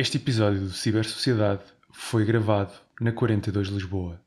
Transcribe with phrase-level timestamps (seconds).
[0.00, 1.62] Este episódio do Cibersociedade
[1.92, 4.18] foi gravado na 42 Lisboa.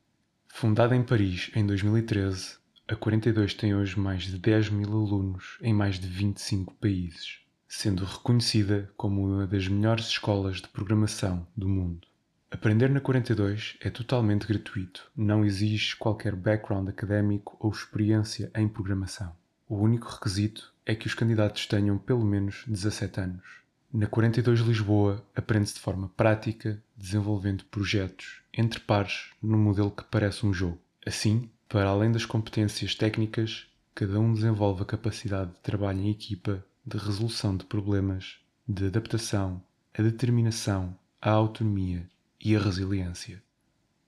[0.47, 2.57] Fundada em Paris em 2013,
[2.87, 8.05] a 42 tem hoje mais de 10 mil alunos em mais de 25 países, sendo
[8.05, 12.07] reconhecida como uma das melhores escolas de programação do mundo.
[12.51, 19.35] Aprender na 42 é totalmente gratuito, não exige qualquer background académico ou experiência em programação.
[19.67, 23.62] O único requisito é que os candidatos tenham pelo menos 17 anos.
[23.93, 30.47] Na 42 Lisboa, aprende-se de forma prática, desenvolvendo projetos entre pares num modelo que parece
[30.47, 30.79] um jogo.
[31.05, 36.65] Assim, para além das competências técnicas, cada um desenvolve a capacidade de trabalho em equipa,
[36.83, 39.61] de resolução de problemas, de adaptação,
[39.93, 42.09] a determinação, a autonomia
[42.43, 43.43] e a resiliência.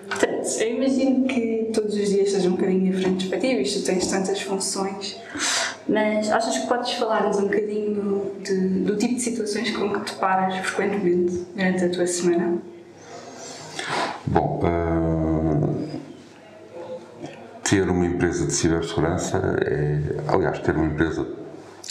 [0.09, 3.87] Portanto, eu imagino que todos os dias sejam um bocadinho diferentes para ti, visto que
[3.87, 5.17] tens tantas funções,
[5.89, 10.15] mas achas que podes falar-nos um bocadinho de, do tipo de situações com que te
[10.15, 12.59] paras frequentemente durante a tua semana?
[14.27, 15.96] Bom, uh,
[17.69, 21.27] ter uma empresa de cibersegurança é, aliás, ter uma empresa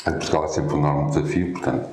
[0.07, 1.89] em Portugal é sempre um enorme desafio, portanto,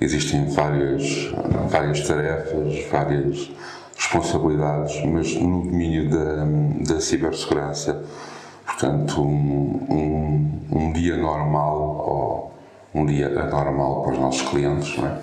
[0.00, 1.32] existem várias,
[1.70, 3.50] várias tarefas, várias
[3.96, 8.02] responsabilidades, mas no domínio da, da cibersegurança,
[8.64, 12.54] portanto, um, um, um, dia normal ou
[12.94, 15.20] um dia anormal para os nossos clientes, não é?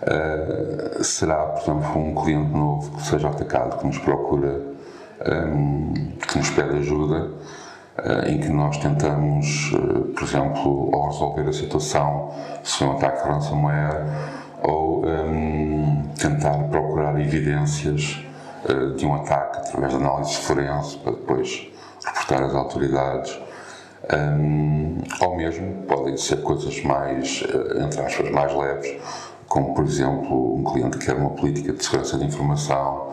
[0.00, 4.77] Uh, será, por exemplo, um cliente novo que seja atacado, que nos procura,
[5.26, 5.92] um,
[6.26, 7.30] que nos pede ajuda,
[7.98, 13.28] uh, em que nós tentamos, uh, por exemplo, ou resolver a situação se um ataque
[13.28, 14.04] ransomware,
[14.62, 18.24] ou um, tentar procurar evidências
[18.68, 21.68] uh, de um ataque através de análise forense para depois
[22.04, 23.38] reportar às autoridades.
[24.10, 27.44] Um, ou mesmo podem ser coisas mais,
[27.84, 28.96] entre aspas, mais leves,
[29.48, 33.12] como por exemplo um cliente que quer uma política de segurança de informação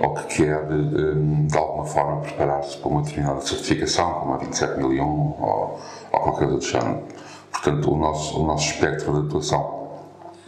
[0.00, 5.04] ou que quer um, de alguma forma preparar-se para uma determinada certificação, como a 27001
[5.04, 5.80] ou,
[6.12, 7.02] ou qualquer outro género.
[7.52, 9.80] Portanto, o nosso, o nosso espectro de atuação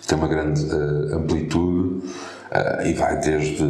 [0.06, 3.62] tem uma grande uh, amplitude uh, e vai desde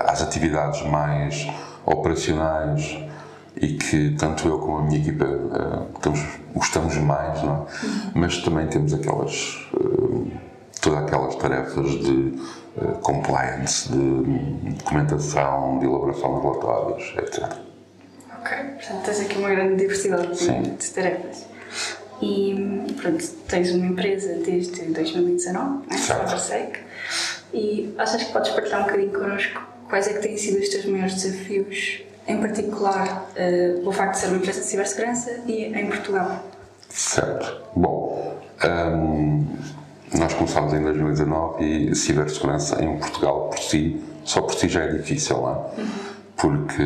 [0.00, 1.48] as atividades mais
[1.86, 2.98] operacionais
[3.56, 5.88] e que tanto eu como a minha equipa uh,
[6.54, 8.10] gostamos mais, não é?
[8.14, 9.66] mas também temos aquelas,
[10.84, 12.38] todas aquelas tarefas de
[13.02, 17.52] compliance, de documentação, de elaboração de relatórios, etc.
[18.40, 21.46] Ok, portanto tens aqui uma grande diversidade de, de tarefas.
[22.20, 25.96] E pronto, tens uma empresa desde 2019, né?
[25.96, 26.78] CyberSec,
[27.52, 30.84] e achas que podes partilhar um bocadinho connosco quais é que têm sido os teus
[30.86, 35.86] maiores desafios, em particular uh, pelo facto de ser uma empresa de cibersegurança e em
[35.86, 36.44] Portugal?
[36.88, 37.62] Certo.
[37.76, 39.46] Bom, um,
[40.18, 44.92] nós começámos em 2019 e cibersegurança em Portugal por si, só por si já é
[44.92, 45.84] difícil, não é?
[46.36, 46.82] Porque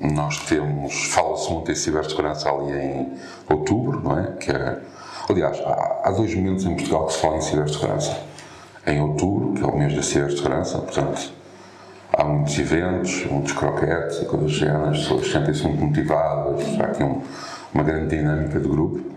[0.00, 3.12] nós temos, fala-se muito em cibersegurança ali em
[3.48, 4.32] outubro, não é?
[4.32, 4.80] Que é
[5.28, 8.16] aliás, há, há dois momentos em Portugal que se fala em cibersegurança.
[8.86, 11.32] Em outubro, que é o mês da cibersegurança, portanto,
[12.12, 17.20] há muitos eventos, muitos croquetes coisas do as pessoas sentem-se muito motivadas, há aqui um,
[17.74, 19.15] uma grande dinâmica de grupo.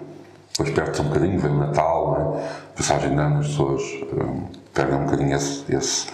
[0.64, 2.76] Perde-se um bocadinho, vem o Natal, é?
[2.76, 3.82] passagem de ano, as pessoas
[4.14, 6.08] um, perdem um bocadinho esse, esse,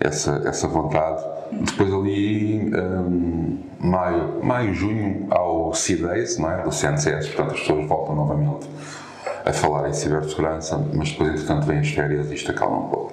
[0.00, 1.22] essa, essa vontade.
[1.52, 6.62] Depois ali, um, maio, maio, junho, ao C-Days, não é?
[6.62, 8.68] do CNCS, portanto as pessoas voltam novamente
[9.44, 13.12] a falar em cibersegurança, mas depois entretanto vêm as férias e isto acalma um pouco.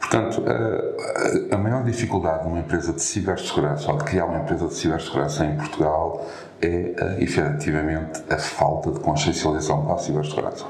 [0.00, 4.74] Portanto, a, a, maior dificuldade numa empresa de cibersegurança ou de criar uma empresa de
[4.74, 6.24] cibersegurança em Portugal
[6.60, 10.64] é, uh, efetivamente, a falta de consciencialização para a cibersegurança.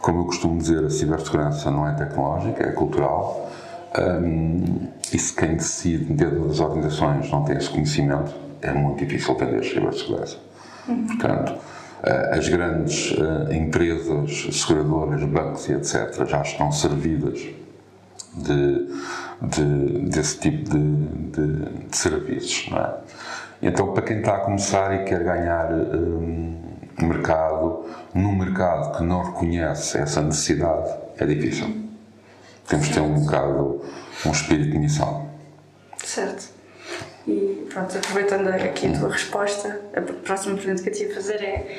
[0.00, 3.50] Como eu costumo dizer, a cibersegurança não é tecnológica, é cultural.
[3.98, 8.32] Um, e se quem decide dentro das organizações não tem esse conhecimento,
[8.62, 10.36] é muito difícil vender cibersegurança.
[10.86, 11.06] Uhum.
[11.06, 16.26] Portanto, uh, as grandes uh, empresas, seguradoras, bancos e etc.
[16.26, 17.40] já estão servidas
[18.34, 18.88] de,
[19.42, 22.68] de, desse tipo de, de serviços.
[22.70, 22.94] Não é?
[23.60, 26.56] Então, para quem está a começar e quer ganhar um,
[27.00, 27.84] mercado,
[28.14, 31.88] num mercado que não reconhece essa necessidade, é difícil.
[32.66, 33.84] Temos de ter um bocado
[34.26, 35.28] um espírito de missão.
[36.04, 36.50] Certo.
[37.26, 41.42] E pronto, aproveitando aqui a tua resposta, a próxima pergunta que eu te ia fazer
[41.42, 41.78] é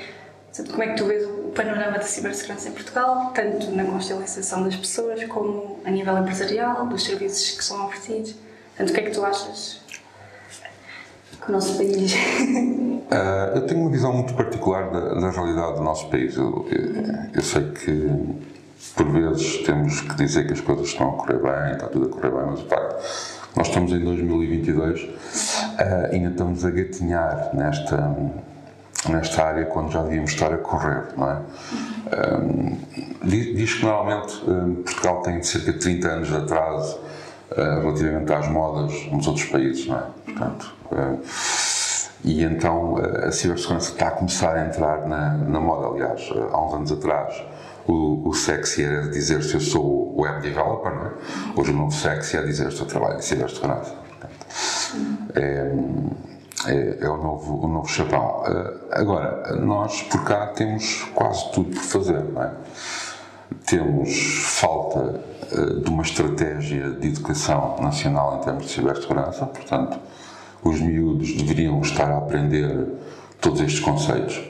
[0.69, 4.75] como é que tu vês o panorama da cibersegurança em Portugal, tanto na constelação das
[4.75, 8.35] pessoas como a nível empresarial, dos serviços que são oferecidos?
[8.75, 9.81] Portanto, o que é que tu achas
[11.41, 12.13] que o nosso país.
[12.13, 13.09] Uh,
[13.55, 16.35] eu tenho uma visão muito particular da, da realidade do nosso país.
[16.35, 17.03] Eu, eu,
[17.33, 18.09] eu, sei que,
[18.95, 22.09] por vezes, temos que dizer que as coisas estão a correr bem, está tudo a
[22.09, 22.99] correr bem, mas, pá,
[23.55, 25.09] nós estamos em 2022 uh,
[26.11, 28.15] ainda estamos a gatinhar nesta,
[29.09, 31.41] nesta área quando já devíamos estar a correr, não é?
[32.09, 32.77] Um,
[33.23, 36.99] diz, diz, que normalmente um, Portugal tem cerca de 30 anos de atraso
[37.55, 40.03] relativamente às modas nos outros países, não é?
[40.25, 41.19] Portanto, uh,
[42.23, 45.87] e então uh, a cibersegurança está a começar a entrar na, na moda.
[45.87, 47.43] Aliás, há uns anos atrás
[47.87, 51.11] o, o sexy era dizer se eu sou web developer, não é?
[51.55, 53.93] Hoje o novo sexy é dizer se eu trabalho em cibersegurança.
[53.93, 55.71] Portanto, é,
[56.67, 58.43] é, é, o novo, o novo chapão.
[58.91, 62.51] Agora, nós por cá temos quase tudo por fazer, não é?
[63.65, 65.19] Temos falta
[65.83, 69.99] de uma estratégia de educação nacional em termos de cibersegurança, portanto,
[70.63, 72.87] os miúdos deveriam estar a aprender
[73.39, 74.41] todos estes conceitos,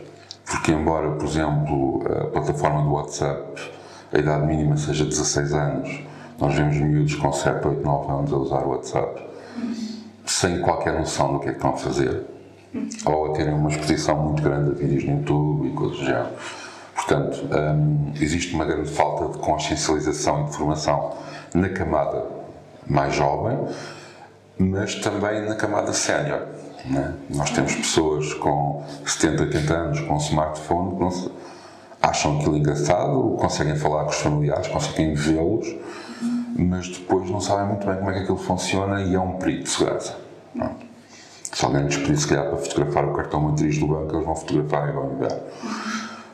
[0.45, 3.61] porque, embora, por exemplo, a plataforma do WhatsApp,
[4.11, 6.01] a idade mínima seja 16 anos,
[6.39, 9.29] nós vemos miúdos com 7, 8, 9 anos a usar o WhatsApp
[10.25, 12.23] sem qualquer noção do que é que estão a fazer,
[13.05, 16.29] ou a terem uma exposição muito grande a vídeos no YouTube e coisas do género.
[16.99, 21.13] Portanto, hum, existe uma grande falta de consciencialização e de formação
[21.53, 22.25] na camada
[22.85, 23.57] mais jovem,
[24.57, 26.41] mas também na camada sénior.
[26.85, 27.13] Né?
[27.29, 31.31] Nós temos pessoas com 70, 80 anos com um smartphone que se,
[32.01, 35.75] acham aquilo engraçado, conseguem falar com os familiares, conseguem vê-los
[36.59, 39.63] mas depois não sabem muito bem como é que aquilo funciona e é um perigo
[39.63, 40.17] de segurança.
[40.53, 40.75] Não.
[41.41, 44.35] Se alguém nos pedir, se calhar, para fotografar o cartão matriz do banco, eles vão
[44.35, 45.39] fotografar e vão enviar.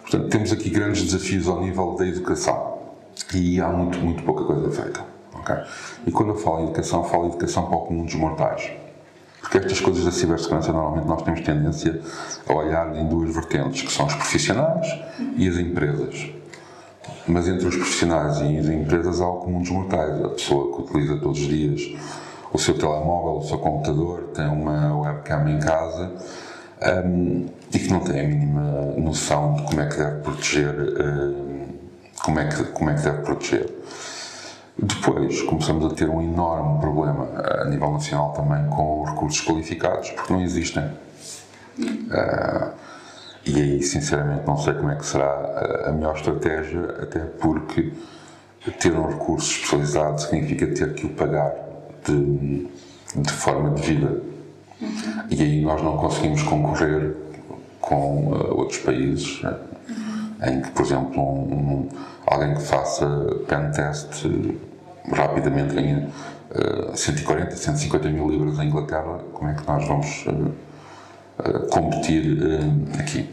[0.06, 2.78] Portanto, temos aqui grandes desafios ao nível da educação
[3.34, 5.04] e há muito, muito pouca coisa feita.
[5.34, 5.56] Okay?
[6.06, 8.72] E quando eu falo em educação, falo em educação para o comum dos mortais.
[9.42, 12.02] Porque estas coisas da cibersegurança, normalmente, nós temos tendência
[12.47, 14.88] a olhar em duas vertentes, que são os profissionais
[15.35, 16.30] e as empresas.
[17.28, 20.24] Mas entre os profissionais e as empresas há o comum dos mortais.
[20.24, 21.81] A pessoa que utiliza todos os dias
[22.54, 26.12] o seu telemóvel, o seu computador, tem uma webcam em casa
[27.06, 27.45] um,
[27.76, 28.62] e que não tem a mínima
[28.98, 31.68] noção de como é que deve proteger, um,
[32.24, 33.70] como, é que, como é que deve proteger.
[34.82, 37.28] Depois começamos a ter um enorme problema
[37.62, 40.86] a nível nacional também com recursos qualificados, porque não existem.
[41.78, 42.72] Uh,
[43.46, 47.92] e aí, sinceramente, não sei como é que será a melhor estratégia, até porque
[48.80, 51.54] ter um recurso especializado significa ter que o pagar
[52.06, 52.68] de,
[53.16, 54.22] de forma devida.
[54.82, 54.90] Uhum.
[55.30, 57.25] E aí nós não conseguimos concorrer
[57.85, 60.35] com uh, outros países uhum.
[60.44, 61.89] em que, por exemplo, um, um,
[62.25, 63.07] alguém que faça
[63.47, 64.25] pen test
[65.11, 66.09] rapidamente ganha
[66.92, 69.19] uh, 140, 150 mil libras em Inglaterra.
[69.31, 70.25] Como é que nós vamos
[71.69, 72.37] competir
[72.97, 73.30] aqui?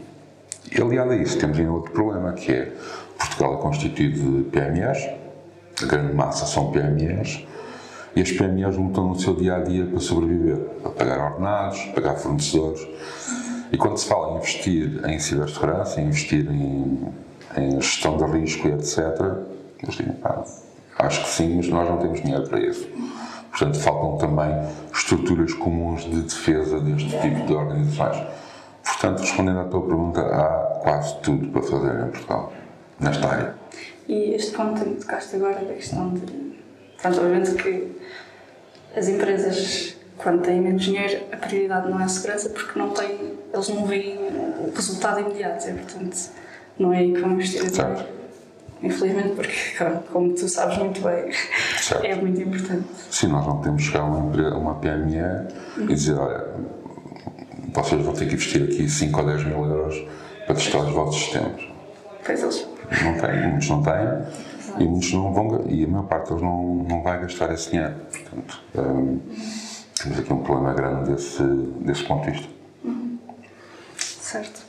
[0.71, 2.73] E aliado a isso, temos ainda outro problema, que é
[3.17, 5.09] Portugal é constituído de PMEs,
[5.81, 7.45] a grande massa são PMEs,
[8.15, 12.15] e as PMEs lutam no seu dia a dia para sobreviver, para pagar ordenados, pagar
[12.15, 12.87] fornecedores.
[13.73, 17.11] E quando se fala em investir em cibersegurança, em investir em,
[17.57, 18.99] em gestão de risco e etc.,
[19.81, 20.45] eles dizem, pá,
[20.99, 22.87] acho que sim, mas nós não temos dinheiro para isso.
[23.49, 28.27] Portanto, faltam também estruturas comuns de defesa deste tipo de organizações.
[28.83, 32.53] Portanto, respondendo à tua pergunta, há quase tudo para fazer em Portugal,
[32.99, 33.55] nesta área.
[34.07, 36.53] E este ponto que tocaste agora da questão de.
[37.01, 37.99] Pronto, obviamente que
[38.95, 43.33] as empresas, quando têm menos dinheiro, a prioridade não é a segurança porque não têm,
[43.53, 45.67] eles não veem o resultado imediato.
[45.67, 46.17] É, portanto,
[46.77, 48.05] não é aí que investir dinheiro.
[48.81, 49.55] Infelizmente, porque,
[50.11, 51.31] como tu sabes muito bem,
[51.79, 52.03] certo.
[52.05, 52.85] é muito importante.
[53.09, 55.19] Sim, nós não podemos chegar a uma, uma PME
[55.77, 55.83] uhum.
[55.83, 56.45] e dizer: olha,
[57.73, 60.05] vocês vão ter que investir aqui 5 ou 10 mil euros
[60.45, 61.63] para testar os vossos sistemas.
[62.25, 62.67] Pois eles.
[63.01, 64.23] Não têm, muitos não têm
[64.79, 67.95] e muitos não vão, e a maior parte deles não, não vai gastar esse dinheiro.
[68.11, 69.19] Portanto, um,
[70.01, 72.52] temos aqui um problema grande desse, desse ponto de vista.
[74.33, 74.61] Certo.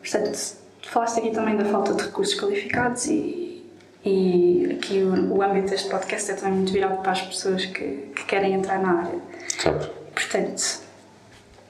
[0.00, 3.70] Portanto, falaste aqui também da falta de recursos qualificados e,
[4.02, 8.10] e aqui o, o âmbito deste podcast é também muito virado para as pessoas que,
[8.16, 9.18] que querem entrar na área.
[9.60, 9.90] Certo.
[10.14, 10.80] Portanto,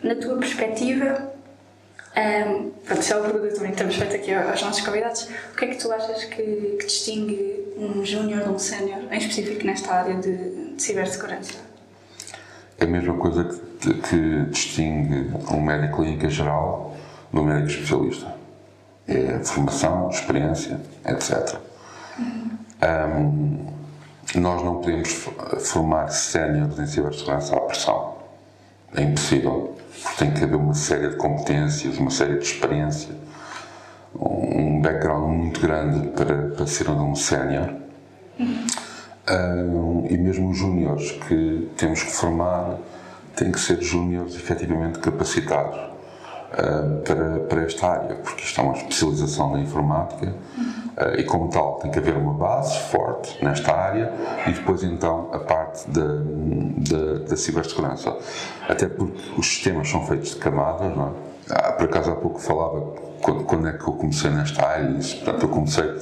[0.01, 1.33] na tua perspectiva,
[2.17, 5.29] um, pronto, isso é uma pergunta também que temos feito aqui aos nossos convidados.
[5.53, 9.19] O que é que tu achas que, que distingue um júnior de um sénior, em
[9.19, 11.55] específico nesta área de, de, cibersegurança?
[12.79, 13.43] É a mesma coisa
[13.81, 16.97] que, que distingue um médico clínica geral
[17.33, 18.35] do médico especialista.
[19.07, 21.59] É formação, experiência, etc.
[22.19, 22.51] Uhum.
[22.83, 25.27] Um, nós não podemos
[25.61, 28.19] formar séniores em cibersegurança à pressão.
[28.95, 29.79] É impossível
[30.19, 33.15] tem que haver uma série de competências, uma série de experiência,
[34.15, 37.75] um background muito grande para, para ser um sénior.
[39.31, 42.79] Um, e mesmo os júniores que temos que formar
[43.37, 45.88] têm que ser júniores efetivamente capacitados
[46.52, 51.49] uh, para, para esta área, porque isto é uma especialização da informática uh, e, como
[51.49, 54.12] tal, tem que haver uma base forte nesta área
[54.47, 58.17] e depois, então, a parte da, da, da cibersegurança.
[58.69, 61.28] Até porque os sistemas são feitos de camadas, não é?
[61.50, 62.81] Ah, por acaso, há pouco falava
[63.23, 65.99] quando, quando, é que eu comecei nesta área, portanto, eu comecei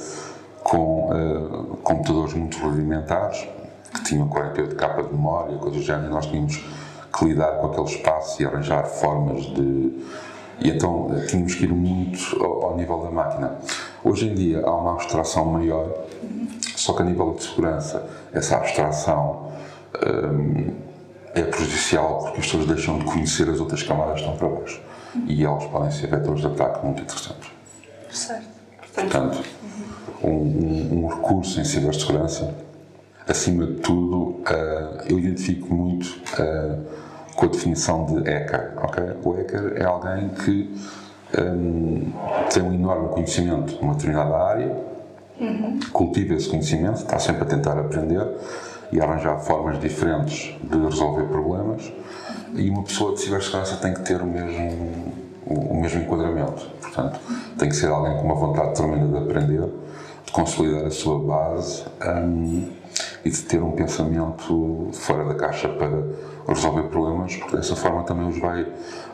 [0.61, 3.47] com uh, computadores muito rudimentares,
[3.93, 6.57] que tinham 48 capas de memória, coisas do género, e nós tínhamos
[7.17, 10.05] que lidar com aquele espaço e arranjar formas de.
[10.59, 13.57] E então tínhamos que ir muito ao, ao nível da máquina.
[14.03, 16.05] Hoje em dia há uma abstração maior,
[16.75, 19.51] só que a nível de segurança, essa abstração
[20.05, 20.73] um,
[21.33, 24.81] é prejudicial porque as pessoas deixam de conhecer as outras camadas que estão para baixo.
[25.27, 27.49] E elas podem ser vetores de ataque muito interessantes.
[28.11, 28.47] Certo.
[28.93, 29.43] Portanto,
[30.23, 32.53] um, um, um recurso em cibersegurança,
[33.27, 36.83] acima de tudo, uh, eu identifico muito uh,
[37.37, 38.73] com a definição de hacker.
[38.83, 39.03] Okay?
[39.23, 40.75] O hacker é alguém que
[41.39, 42.11] um,
[42.51, 44.75] tem um enorme conhecimento numa determinada área,
[45.39, 45.79] uhum.
[45.93, 48.27] cultiva esse conhecimento, está sempre a tentar aprender
[48.91, 51.93] e arranjar formas diferentes de resolver problemas.
[52.55, 55.13] E uma pessoa de cibersegurança tem que ter o mesmo,
[55.45, 56.65] o mesmo enquadramento.
[56.81, 57.19] Portanto,
[57.59, 59.69] tem que ser alguém com uma vontade tremenda de aprender,
[60.25, 62.67] de consolidar a sua base um,
[63.23, 65.89] e de ter um pensamento fora da caixa para
[66.47, 68.65] resolver problemas, porque dessa forma também os vai,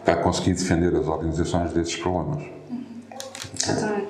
[0.05, 2.43] vai conseguir defender as organizações desses problemas.
[3.61, 4.07] Exatamente.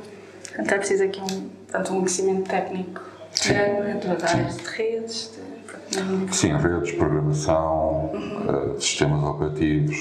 [0.60, 3.01] Então é preciso aqui um, portanto, um conhecimento técnico
[3.32, 3.53] Sim.
[3.53, 5.32] de áreas de redes,
[5.89, 8.74] de, Sim, redes, programação, uhum.
[8.75, 9.98] uh, sistemas operativos,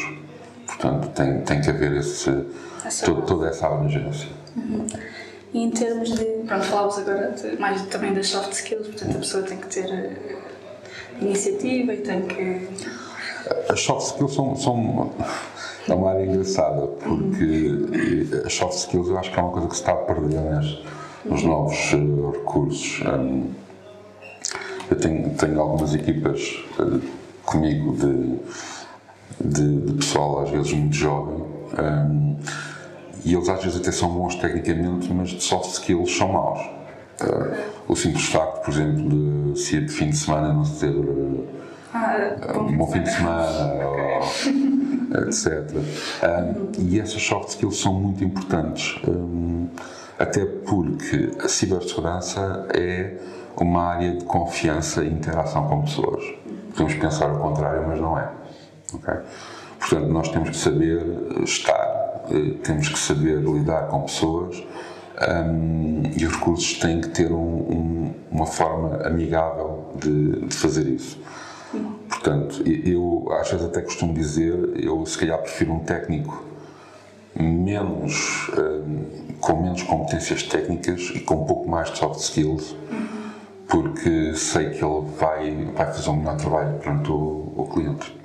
[0.67, 2.31] portanto tem, tem que haver esse,
[3.05, 4.29] todo, toda essa abrangência.
[4.57, 4.87] Uhum.
[5.53, 6.25] E em termos de.
[6.47, 9.85] Pronto, falávamos agora de, mais também das soft skills, portanto a pessoa tem que ter
[9.85, 12.69] uh, iniciativa e tem que.
[13.69, 15.13] As soft skills são, são
[15.89, 17.87] é uma área engraçada, porque
[18.47, 20.83] as soft skills eu acho que é uma coisa que se está a perder nos,
[21.25, 23.01] nos novos uh, recursos.
[23.07, 23.51] Um,
[24.91, 27.01] eu tenho, tenho algumas equipas uh,
[27.45, 28.39] comigo de,
[29.41, 31.45] de, de, pessoal, às vezes muito jovem.
[31.79, 32.37] Um,
[33.25, 36.61] e eles às vezes até são bons tecnicamente, mas de soft skills são maus.
[37.21, 37.57] Uh,
[37.89, 41.49] o simples facto, por exemplo, de se de fim de semana não se dizer uh,
[41.95, 45.71] ah, um bom fim de semana, ou, etc.
[46.23, 49.69] Um, e essas soft skills são muito importantes, um,
[50.19, 53.19] até porque a cibersegurança é
[53.57, 56.25] uma área de confiança e interação com pessoas.
[56.71, 58.31] Podemos pensar o contrário, mas não é.
[58.95, 59.15] Okay?
[59.79, 61.03] Portanto, nós temos que saber
[61.45, 61.92] estar
[62.63, 64.63] temos que saber lidar com pessoas
[65.21, 70.87] um, e os recursos têm que ter um, um, uma forma amigável de, de, fazer
[70.87, 71.19] isso.
[72.09, 76.45] Portanto, eu às vezes até costumo dizer, eu se calhar prefiro um técnico
[77.35, 82.77] menos, um, com menos competências técnicas e com um pouco mais de soft skills,
[83.69, 88.23] porque sei que ele vai, vai fazer um melhor trabalho perante o, o cliente.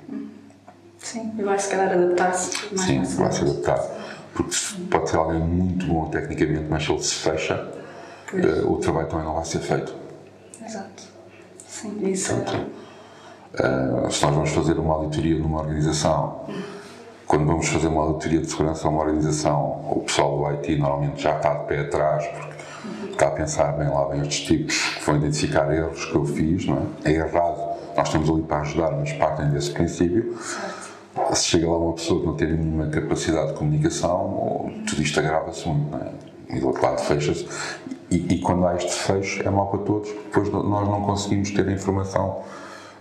[0.98, 3.97] Sim, e vai se calhar adaptar-se mais Sim, vai se adaptar.
[4.38, 4.56] Porque
[4.88, 7.68] pode ser alguém muito bom tecnicamente, mas se ele se fecha,
[8.32, 9.92] uh, o trabalho também não vai ser feito.
[10.64, 11.02] Exato.
[11.66, 12.66] Sim, isso Portanto,
[13.54, 16.46] uh, se nós vamos fazer uma auditoria numa organização,
[17.26, 21.20] quando vamos fazer uma auditoria de segurança a uma organização, o pessoal do IT normalmente
[21.20, 25.04] já está de pé atrás, porque está a pensar, bem lá vem estes tipos que
[25.04, 27.10] vão identificar erros que eu fiz, não é?
[27.10, 30.38] É errado, nós estamos ali para ajudar, mas partem desse princípio.
[31.34, 35.68] Se chega lá uma pessoa que não tem nenhuma capacidade de comunicação, tudo isto agrava-se
[35.68, 36.10] muito, não é?
[36.50, 37.46] E do outro lado fecha-se.
[38.10, 41.50] E, e, quando há este fecho, é mau para todos, porque depois nós não conseguimos
[41.50, 42.42] ter a informação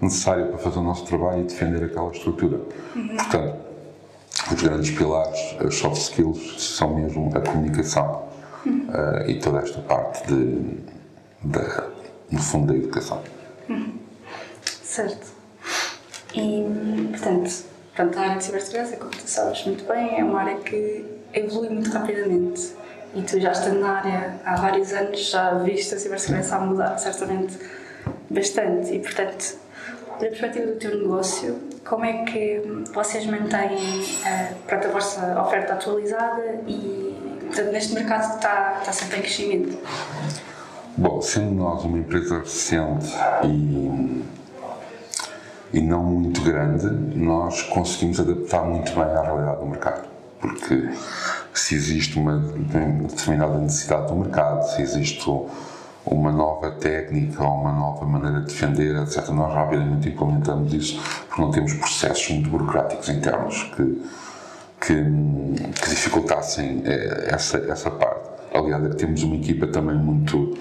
[0.01, 2.59] necessária para fazer o nosso trabalho e defender aquela estrutura.
[2.93, 3.15] Uhum.
[3.15, 3.55] Portanto,
[4.53, 8.23] os grandes pilares, as soft skills, são mesmo a comunicação
[8.65, 10.59] uh, e toda esta parte de,
[11.43, 11.59] de,
[12.31, 13.21] no fundo, da educação.
[13.69, 13.93] Uhum.
[14.83, 15.27] Certo.
[16.35, 17.49] E, portanto,
[17.97, 21.69] portanto, a área de cibersegurança, como tu sabes muito bem, é uma área que evolui
[21.69, 22.73] muito rapidamente.
[23.15, 26.97] E tu já estando na área há vários anos, já viste a cibersegurança a mudar,
[26.99, 27.57] certamente,
[28.29, 28.93] bastante.
[28.93, 29.57] E, portanto,
[30.11, 32.61] da perspectiva do teu negócio, como é que
[32.93, 39.21] vocês mantêm uh, a vossa oferta atualizada e portanto, neste mercado está, está sempre em
[39.21, 39.77] crescimento?
[40.97, 43.07] Bom, sendo nós uma empresa recente
[43.43, 44.23] e,
[45.73, 50.07] e não muito grande, nós conseguimos adaptar muito bem à realidade do mercado.
[50.39, 50.89] Porque
[51.53, 55.27] se existe uma determinada necessidade do mercado, se existe
[56.05, 61.41] uma nova técnica ou uma nova maneira de defender, etc., nós rapidamente implementamos isso porque
[61.41, 64.01] não temos processos muito burocráticos internos que,
[64.79, 64.93] que,
[65.81, 68.29] que dificultassem eh, essa, essa parte.
[68.53, 70.57] Aliás, é que temos uma equipa também muito,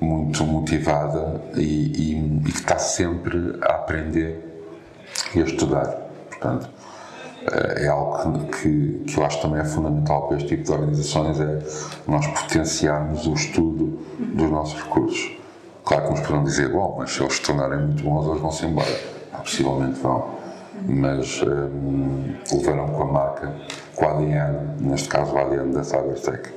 [0.00, 4.44] muito motivada e, e, e que está sempre a aprender
[5.34, 5.86] e a estudar.
[6.28, 6.68] Portanto,
[7.46, 11.40] eh, é algo que, que eu acho também é fundamental para este tipo de organizações,
[11.40, 11.58] é
[12.06, 15.32] nós potenciarmos o estudo dos nossos recursos.
[15.84, 18.66] Claro que nos poderão dizer, bom, mas se eles se tornarem muito bons, eles vão-se
[18.66, 19.00] embora.
[19.38, 20.38] Possivelmente vão.
[20.86, 23.52] Mas um, levaram com a marca,
[23.98, 26.50] com a ADN, neste caso o ADN da CyberTech.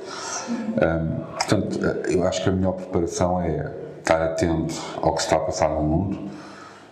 [0.48, 1.78] Um, portanto,
[2.08, 5.82] eu acho que a melhor preparação é estar atento ao que está a passar no
[5.82, 6.30] mundo,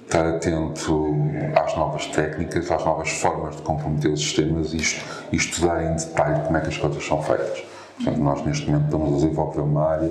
[0.04, 1.14] estar atento
[1.54, 4.78] às novas técnicas, às novas formas de comprometer os sistemas e,
[5.32, 7.64] e estudar em detalhe como é que as coisas são feitas.
[7.96, 10.10] Portanto, nós neste momento estamos a desenvolver uma área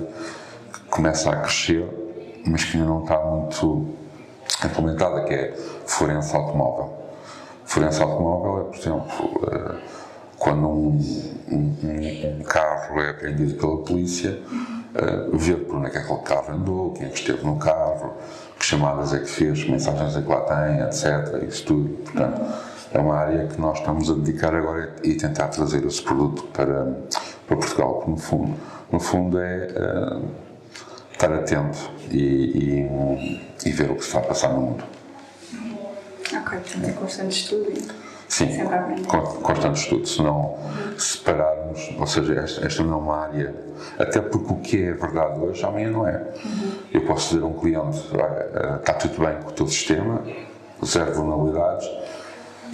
[0.72, 1.86] que começa a crescer,
[2.46, 3.88] mas que ainda não está muito
[4.64, 5.54] implementada, que é
[5.86, 6.94] forense automóvel.
[7.64, 9.99] Forense automóvel é, por exemplo, eh,
[10.40, 10.98] quando um,
[11.52, 14.40] um, um carro é apreendido pela polícia,
[14.94, 18.14] eh, ver por onde é que aquele carro andou, quem é que esteve no carro,
[18.58, 21.46] que chamadas é que fez, que mensagens é que lá tem, etc.
[21.46, 21.90] Isso tudo.
[22.04, 22.40] Portanto,
[22.90, 26.86] é uma área que nós estamos a dedicar agora e tentar trazer esse produto para,
[27.46, 28.56] para Portugal, porque no fundo,
[28.90, 30.24] no fundo é uh,
[31.12, 34.84] estar atento e, e, e, ver o que se está a passar no mundo.
[36.32, 38.09] Ok, portanto é constante estudo.
[38.30, 38.46] Sim,
[39.42, 40.06] constante estudo.
[40.06, 40.56] Se não
[40.96, 43.54] separarmos, ou seja, esta, esta não é uma área,
[43.98, 46.16] até porque o que é verdade hoje, amanhã não é.
[46.16, 46.72] Uhum.
[46.92, 47.98] Eu posso dizer a um cliente:
[48.78, 50.22] está tudo bem com o teu sistema,
[50.84, 51.90] zero vulnerabilidades,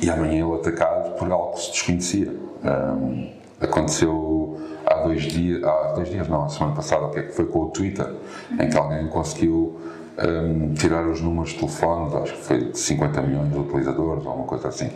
[0.03, 2.35] e amanhã ele atacado por algo que se desconhecia.
[2.63, 7.23] Um, aconteceu há dois dias, há dois dias não, a semana passada, o que é
[7.23, 8.63] que foi com o Twitter, uhum.
[8.63, 9.81] em que alguém conseguiu
[10.19, 14.35] um, tirar os números de telefone, acho que foi de 50 milhões de utilizadores ou
[14.35, 14.91] uma coisa assim.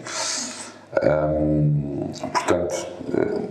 [1.02, 3.48] Um, portanto, uh,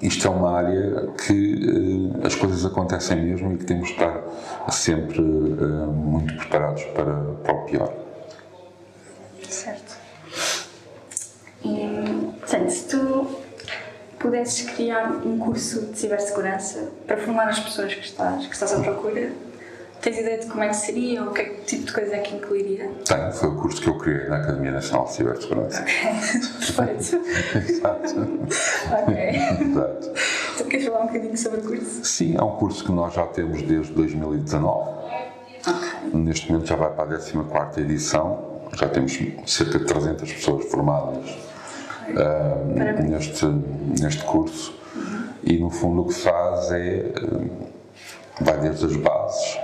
[0.00, 4.22] isto é uma área que uh, as coisas acontecem mesmo e que temos de estar
[4.70, 7.92] sempre uh, muito preparados para, para o pior.
[9.48, 9.98] Certo.
[12.40, 13.26] Portanto, se tu
[14.18, 18.80] pudesses criar um curso de cibersegurança para formar as pessoas que estás, que estás à
[18.80, 19.32] procura,
[20.00, 22.90] Tens ideia de como é que seria ou que tipo de coisa é que incluiria?
[23.04, 25.82] Tenho, foi o curso que eu criei na Academia Nacional de Cibersegurança.
[25.82, 25.94] Ok,
[26.58, 27.70] perfeito.
[27.70, 28.20] Exato.
[29.02, 29.66] ok.
[29.66, 30.10] Exato.
[30.56, 32.04] Tu queres falar um bocadinho sobre o curso?
[32.04, 34.90] Sim, é um curso que nós já temos desde 2019.
[35.66, 35.88] Ok.
[36.14, 41.28] Neste momento já vai para a 14 edição, já temos cerca de 300 pessoas formadas
[42.08, 43.44] uh, neste,
[44.00, 44.74] neste curso.
[44.96, 45.28] Uhum.
[45.44, 47.12] E no fundo o que faz é.
[47.20, 47.70] Uh,
[48.40, 49.58] vai desde as bases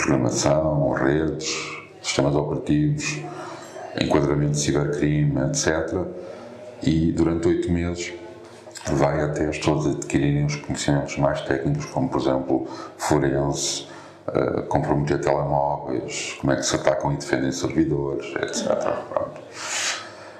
[0.00, 1.54] programação, redes,
[2.02, 3.20] sistemas operativos,
[4.00, 6.06] enquadramento de cibercrime, etc.
[6.82, 8.12] E durante oito meses
[8.92, 13.86] vai até as pessoas adquirirem os conhecimentos mais técnicos, como por exemplo forense,
[14.28, 18.88] uh, comprometer telemóveis, como é que se atacam e defendem servidores, etc.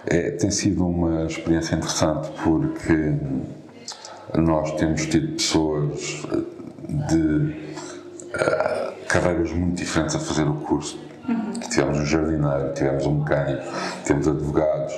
[0.06, 3.14] É, tem sido uma experiência interessante porque
[4.34, 6.24] nós temos tido pessoas
[6.88, 7.70] de
[8.34, 10.98] uh, carreiras muito diferentes a fazer o curso.
[11.28, 11.52] Uhum.
[11.70, 13.62] Tivemos um jardineiro, tivemos um mecânico,
[14.04, 14.94] temos advogados,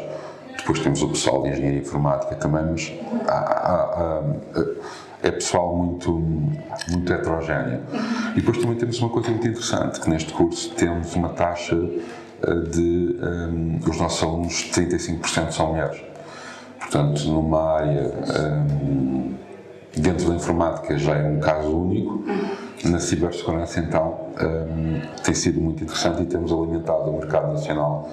[0.56, 2.92] depois temos o pessoal de engenharia informática também, mas
[3.26, 4.22] há, há, há,
[5.22, 6.12] é pessoal muito,
[6.90, 7.80] muito heterogéneo.
[8.32, 11.76] E depois também temos uma coisa muito interessante, que neste curso temos uma taxa
[12.42, 16.00] eh, de um, os nossos alunos, 35% são mulheres.
[16.80, 18.12] Portanto, numa área
[18.68, 19.34] um,
[19.96, 22.24] dentro da informática já é um caso único,
[22.84, 28.08] na cibersegurança então um, tem sido muito interessante e temos alimentado o mercado nacional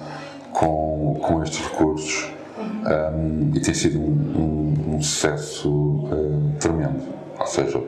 [0.52, 7.02] com, com estes recursos um, e tem sido um, um, um sucesso uh, tremendo.
[7.38, 7.82] Ou seja,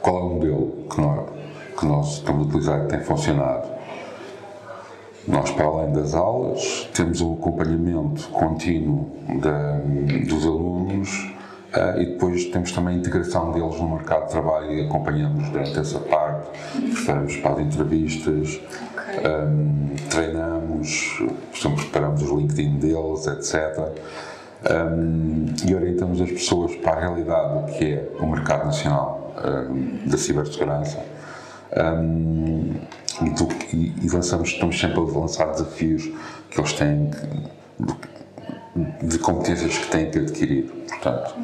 [0.00, 1.30] qual é o modelo que nós,
[1.78, 3.68] que nós estamos a utilizar que tem funcionado?
[5.26, 9.08] Nós, para além das aulas, temos um acompanhamento contínuo
[10.28, 11.32] dos alunos
[11.98, 15.98] e depois temos também a integração deles no mercado de trabalho e acompanhamos durante essa
[16.00, 16.48] parte,
[16.92, 18.60] preparamos para as entrevistas,
[18.92, 19.30] okay.
[19.30, 21.22] um, treinamos,
[21.56, 23.88] exemplo, preparamos os LinkedIn deles, etc.
[24.70, 30.08] Um, e orientamos as pessoas para a realidade do que é o mercado nacional um,
[30.08, 31.04] da cibersegurança.
[31.76, 32.74] Um,
[33.22, 36.10] e, do, e, e, lançamos, estamos sempre a lançar desafios
[36.50, 37.10] que eles têm
[37.80, 40.64] de, de competências que têm que adquirir.
[40.88, 41.34] Portanto,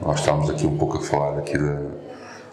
[0.00, 1.78] nós estamos aqui um pouco a falar aqui da,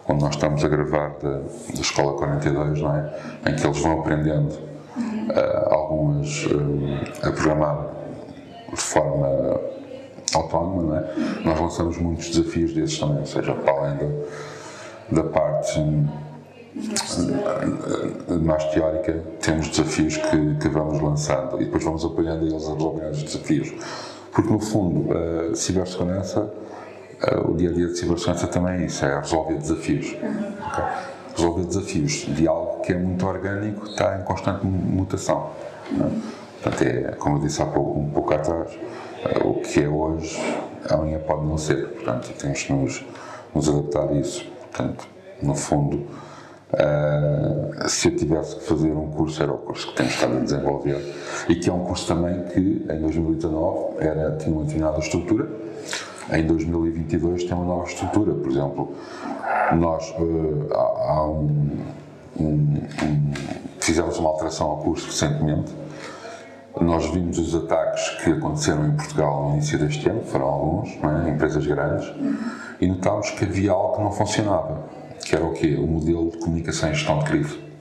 [0.06, 3.14] quando nós estamos a gravar da, da Escola 42, não é?
[3.48, 7.88] em que eles vão aprendendo uh, algumas uh, a programar
[8.70, 9.62] de forma
[10.34, 11.14] autónoma, não é?
[11.46, 16.04] Nós lançamos muitos desafios desses também, ou seja, para além da, da parte uh,
[18.42, 23.06] mais teórica, temos desafios que, que vamos lançando e depois vamos apoiando eles a resolver
[23.12, 23.72] os desafios.
[24.32, 26.52] Porque, no fundo, a cibersegurança
[27.32, 30.14] uh, o dia a dia de cibersegurança também é isso, é resolver desafios.
[30.22, 30.54] Uhum.
[30.68, 30.84] Okay?
[31.36, 35.50] Resolver desafios de algo que é muito orgânico, está em constante mutação.
[35.92, 36.22] Uhum.
[36.62, 40.40] Portanto, é, como eu disse há pouco, um pouco atrás, uh, o que é hoje,
[40.90, 41.88] amanhã pode não ser.
[41.90, 43.06] Portanto, temos que nos,
[43.54, 44.46] nos adaptar a isso.
[44.72, 45.08] Portanto,
[45.42, 46.06] no fundo,
[46.74, 50.40] uh, se eu tivesse que fazer um curso, era o curso que temos estado a
[50.40, 51.16] desenvolver
[51.50, 55.48] e que é um curso também que, em 2019, era, tinha uma determinada estrutura
[56.32, 58.34] em 2022 tem uma nova estrutura.
[58.34, 58.96] Por exemplo,
[59.76, 61.78] nós uh, há, um,
[62.40, 63.32] um, um,
[63.80, 65.74] fizemos uma alteração ao curso recentemente.
[66.80, 71.30] Nós vimos os ataques que aconteceram em Portugal no início deste ano, foram alguns, é?
[71.30, 72.12] empresas grandes,
[72.82, 74.84] e notámos que havia algo que não funcionava,
[75.24, 75.76] que era o quê?
[75.76, 77.73] O modelo de comunicação e gestão de crise.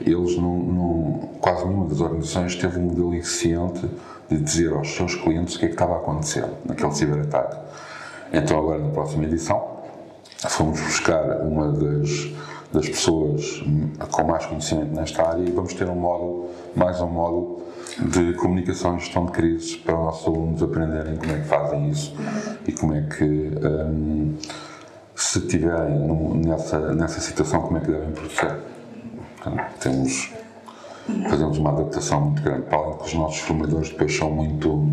[0.00, 3.88] Eles, não, não, quase nenhuma das organizações teve um modelo eficiente
[4.28, 7.56] de dizer aos seus clientes o que é que estava a acontecer naquele ciberataque.
[8.32, 9.80] Então, agora na próxima edição,
[10.48, 12.30] fomos buscar uma das,
[12.72, 13.62] das pessoas
[14.10, 17.62] com mais conhecimento nesta área e vamos ter um módulo, mais um módulo
[17.98, 21.90] de comunicação e gestão de crises para os nossos alunos aprenderem como é que fazem
[21.90, 22.14] isso
[22.66, 24.36] e como é que, um,
[25.14, 25.98] se estiverem
[26.46, 28.79] nessa, nessa situação, como é que devem proceder.
[29.80, 30.30] Temos
[31.28, 32.62] fazemos uma adaptação muito grande.
[32.62, 34.88] Para além que os nossos formadores depois são muito.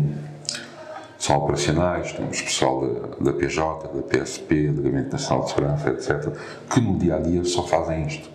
[1.18, 6.32] são operacionais, temos pessoal da, da PJ, da PSP, do Gabinete Nacional de Segurança, etc.,
[6.70, 8.28] que no dia a dia só fazem isto.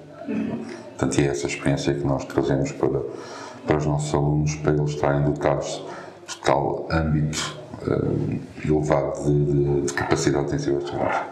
[0.89, 3.02] Portanto, é essa experiência que nós trazemos para,
[3.65, 5.84] para os nossos alunos, para eles estarem dotados
[6.28, 11.28] de tal âmbito uh, elevado de, de, de capacidade em cibersegurança.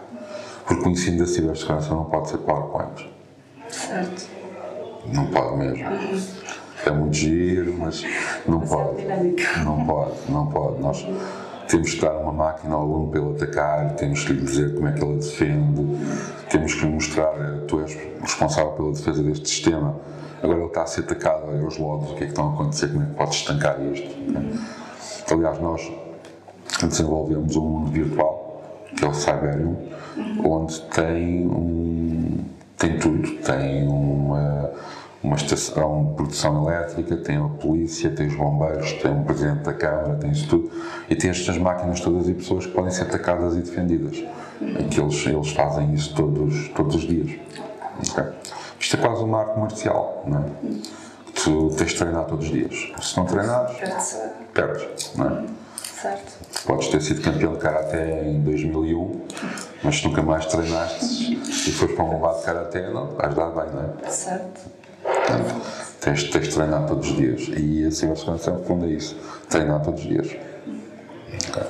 [0.66, 3.10] Porque o ensino da cibersegurança não pode ser PowerPoint.
[3.68, 4.31] Certo.
[5.06, 5.84] Não pode mesmo.
[6.84, 8.04] É muito giro, mas
[8.46, 9.04] não é pode.
[9.64, 10.80] Não pode, não pode.
[10.80, 11.06] Nós
[11.68, 14.88] temos que dar uma máquina ao aluno para ele atacar, temos que lhe dizer como
[14.88, 15.86] é que ele defende,
[16.50, 19.96] temos que lhe mostrar, eh, tu és responsável pela defesa deste sistema,
[20.42, 22.52] agora ele está a ser atacado, olha os logs, o que é que estão a
[22.52, 24.10] acontecer, como é que podes estancar isto.
[25.32, 25.92] Aliás, nós
[26.82, 28.62] desenvolvemos um mundo virtual,
[28.94, 29.76] que é o Cyberium,
[30.44, 32.44] onde tem um,
[32.76, 34.21] tem tudo, tem uma
[35.22, 39.72] uma estação de produção elétrica, tem a polícia, tem os bombeiros, tem o presidente da
[39.72, 40.70] Câmara, tem isso tudo,
[41.08, 44.24] e tem estas máquinas todas e pessoas que podem ser atacadas e defendidas.
[44.60, 47.38] Em que eles, eles fazem isso todos, todos os dias.
[48.10, 48.24] Okay?
[48.78, 50.44] Isto é quase uma arte marcial, não é?
[51.34, 52.92] Tu tens de treinar todos os dias.
[53.00, 53.76] Se não treinares,
[54.52, 55.12] perdes.
[55.16, 55.44] Não é?
[56.02, 56.32] Certo.
[56.66, 59.20] Podes ter sido campeão de karaté em 2001,
[59.84, 63.72] mas nunca mais treinaste e fores para um lado de karaté, não vais dar bem,
[63.72, 64.10] não é?
[64.10, 64.81] Certo.
[65.26, 65.62] Portanto,
[66.00, 69.16] tens, tens de treinar todos os dias e a cibersegurança funda isso,
[69.48, 70.26] treinar todos os dias.
[70.26, 71.62] Okay.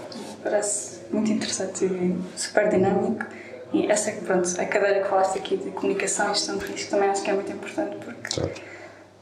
[0.42, 3.24] Parece muito interessante e super dinâmico.
[3.72, 7.08] E essa pronto, a cadeira que falaste aqui de comunicação e gestão de risco também
[7.08, 8.60] acho que é muito importante porque certo.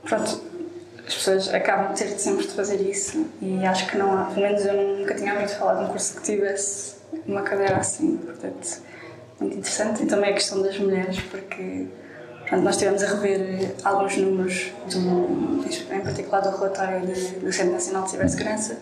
[0.02, 0.42] pronto,
[1.06, 4.40] as pessoas acabam de ter sempre de fazer isso e acho que não há, pelo
[4.40, 6.94] menos eu nunca tinha ouvido falar de um curso que tivesse
[7.26, 8.82] uma cadeira assim, portanto,
[9.40, 10.02] muito interessante.
[10.02, 11.86] E também a questão das mulheres, porque
[12.52, 18.10] nós estivemos a rever alguns números, do, em particular do relatório do Centro Nacional de
[18.10, 18.78] Cibersegurança,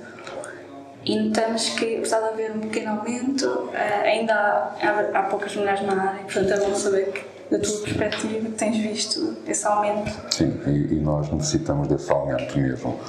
[1.05, 5.81] e notamos que, apesar de haver um pequeno aumento, eh, ainda há, há, poucas mulheres
[5.83, 10.13] na área, portanto é bom saber que da tua perspectiva, tens visto esse aumento?
[10.31, 13.01] Sim, e, e nós necessitamos desse aumento mesmo.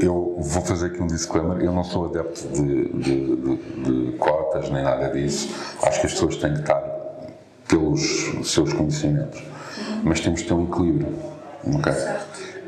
[0.00, 4.70] Eu vou fazer aqui um disclaimer: eu não sou adepto de, de, de, de cotas
[4.70, 5.48] nem nada disso.
[5.82, 6.95] Acho que as pessoas têm que estar
[7.68, 9.42] pelos seus conhecimentos,
[10.02, 11.14] mas temos que ter um equilíbrio.
[11.64, 11.92] Okay?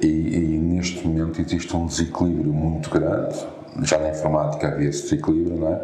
[0.03, 3.37] E, e, neste momento existe um desequilíbrio muito grande.
[3.83, 5.81] Já na informática havia esse desequilíbrio, não é?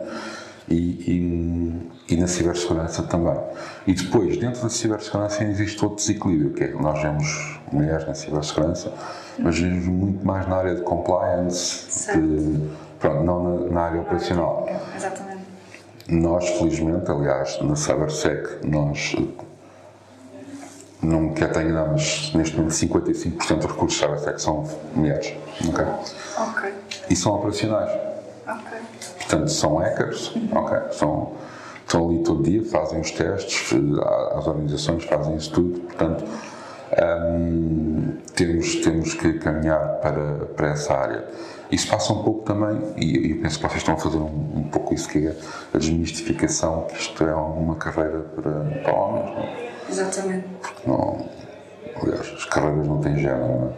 [0.68, 3.38] E, e, e, na cibersegurança também.
[3.86, 8.92] E depois, dentro da cibersegurança, existe outro desequilíbrio, que é nós vemos mulheres na cibersegurança,
[9.38, 12.60] mas vemos muito mais na área de compliance, de,
[12.98, 14.66] pronto, não na, na, área operacional.
[14.96, 15.33] Exatamente.
[16.08, 19.16] Nós, felizmente, aliás, na CyberSec, nós
[21.02, 25.34] não me quero enganar, mas neste momento 55% dos recursos de CyberSec são mulheres.
[25.68, 25.84] Ok.
[26.38, 26.74] Ok.
[27.08, 27.90] E são operacionais.
[28.46, 28.78] Ok.
[29.18, 30.78] Portanto, são hackers, ok?
[30.92, 31.32] São,
[31.86, 33.72] estão ali todo dia, fazem os testes,
[34.36, 36.24] as organizações fazem isso tudo, portanto,
[37.02, 41.24] um, temos, temos que caminhar para, para essa área.
[41.70, 44.68] Isso passa um pouco também, e eu penso que vocês estão a fazer um, um
[44.70, 45.36] pouco isso que é
[45.72, 48.50] a desmistificação, que isto é uma carreira para,
[48.82, 49.70] para homens, não é?
[49.88, 50.46] Exatamente.
[50.60, 51.28] Porque não,
[52.00, 53.72] aliás, as carreiras não têm género, não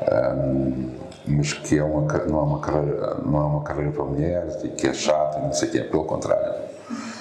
[0.00, 0.34] é?
[0.34, 0.90] Um,
[1.24, 4.68] mas que é uma, não, é uma carreira, não é uma carreira para mulheres e
[4.68, 6.52] que é chato e não sei o que é, pelo contrário.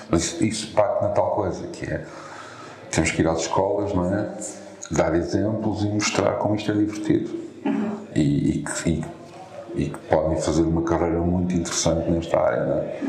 [0.10, 2.04] Mas isso parte na tal coisa, que é
[2.90, 4.30] temos que ir às escolas, não é?
[4.92, 7.30] Dar exemplos e mostrar como isto é divertido.
[7.66, 7.92] Uhum.
[8.16, 9.04] E, e, que,
[9.76, 13.00] e, que podem fazer uma carreira muito interessante nesta área, não é?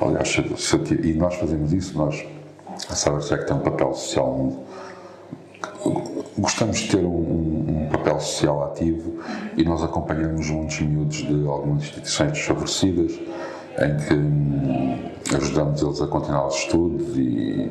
[0.00, 2.24] Aliás, se, se, e nós fazemos isso, nós,
[2.88, 4.64] a CyberSec tem um papel social
[6.38, 9.14] gostamos de ter um, um, papel social ativo
[9.56, 16.06] e nós acompanhamos muitos miúdos de algumas instituições desfavorecidas em que hum, ajudamos eles a
[16.06, 17.70] continuar os estudos e,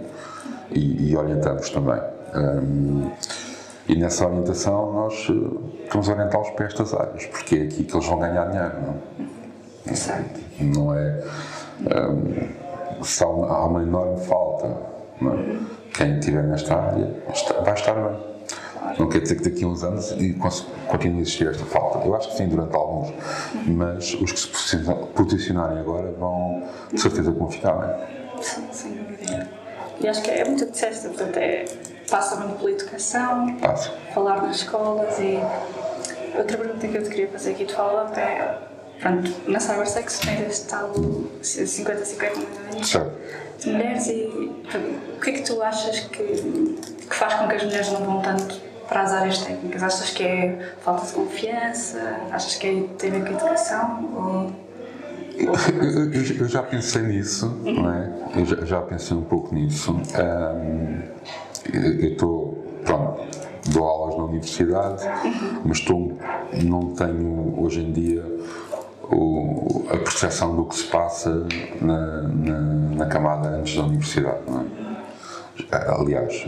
[0.71, 2.01] e, e orientamos também.
[2.35, 3.11] Um,
[3.87, 7.95] e nessa orientação nós uh, estamos a orientá-los para estas áreas, porque é aqui que
[7.95, 10.39] eles vão ganhar dinheiro, não, Exato.
[10.59, 11.23] não é?
[11.79, 15.57] Um, se há, uma, há uma enorme falta, é?
[15.95, 17.13] quem estiver nesta área
[17.63, 18.37] vai estar bem.
[18.99, 20.15] Não quer dizer que daqui a uns anos
[20.87, 22.05] continue a existir esta falta.
[22.05, 23.13] Eu acho que sim, durante alguns.
[23.67, 24.77] Mas os que se
[25.13, 28.41] posicionarem agora vão, de certeza, que vão ficar bem.
[28.41, 29.49] Sim, sem dúvida.
[29.99, 31.65] E acho que é muito o que disseste, portanto, é,
[32.09, 33.91] passa muito pela educação, passa.
[34.13, 35.39] falar nas escolas e.
[36.37, 38.67] Outra pergunta que eu te queria fazer aqui de follow é.
[38.99, 43.11] Pronto, na CyberSex tens este tal 50-50 certo.
[43.59, 47.63] de mulheres e o que é que tu achas que, que faz com que as
[47.63, 49.83] mulheres não vão tanto para as áreas técnicas?
[49.83, 52.21] Achas que é falta de confiança?
[52.31, 54.09] Achas que é, tem a educação?
[54.15, 54.67] Ou...
[55.37, 55.53] Eu,
[56.11, 57.83] eu, eu, já pensei nisso, uhum.
[57.83, 58.11] não é?
[58.35, 59.91] Eu já, já, pensei um pouco nisso.
[59.91, 61.01] Um,
[61.73, 63.21] eu estou, pronto,
[63.71, 65.61] dou aulas na universidade, uhum.
[65.65, 66.17] mas estou,
[66.63, 68.23] não tenho hoje em dia
[69.03, 71.45] o, a percepção do que se passa
[71.81, 72.59] na, na,
[72.95, 74.39] na camada antes da universidade,
[75.71, 75.91] é?
[75.99, 76.45] Aliás,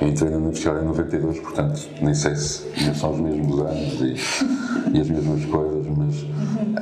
[0.00, 4.96] eu entrei na universidade em 92, portanto, nem sei se são os mesmos anos e,
[4.96, 6.14] e as mesmas coisas, mas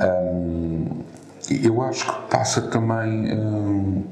[0.03, 0.85] um,
[1.63, 4.03] eu acho que passa também um,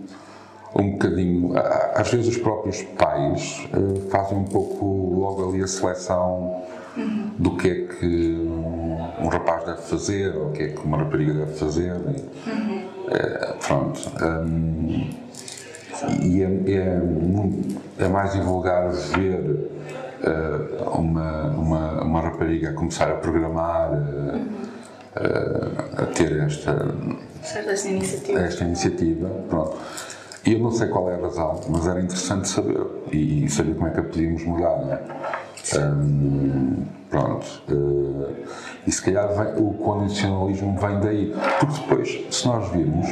[0.78, 1.54] um bocadinho.
[1.96, 4.86] Às vezes, os próprios pais uh, fazem um pouco
[5.20, 6.64] logo ali a seleção
[6.96, 7.32] uhum.
[7.38, 8.48] do que é que
[9.20, 11.96] um rapaz deve fazer ou o que é que uma rapariga deve fazer.
[11.96, 12.86] E, uhum.
[13.08, 14.00] uh, pronto.
[14.24, 15.10] Um,
[16.22, 19.72] e é, é, é mais divulgar ver
[20.24, 24.42] uh, uma, uma, uma rapariga a começar a programar, uh,
[25.98, 26.94] a ter esta,
[27.42, 28.40] esta iniciativa.
[28.40, 29.78] Esta iniciativa pronto.
[30.46, 32.80] Eu não sei qual é a razão, mas era interessante saber
[33.12, 35.02] e, saber como é que a podíamos mudar, não é?
[35.78, 37.46] Um, pronto.
[37.70, 38.34] Uh,
[38.86, 41.36] e se calhar vem, o condicionalismo vem daí.
[41.60, 43.08] Porque depois, se nós virmos,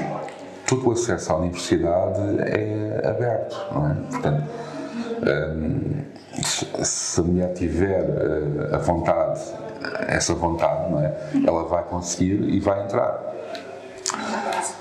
[0.65, 3.93] todo o acesso à universidade é aberto, não é?
[4.09, 4.43] Portanto,
[5.57, 9.41] um, se, se a mulher tiver uh, a vontade,
[10.07, 11.13] essa vontade, não é?
[11.45, 13.35] Ela vai conseguir e vai entrar.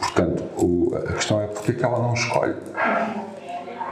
[0.01, 2.55] Portanto, o, a questão é porque é que ela não escolhe?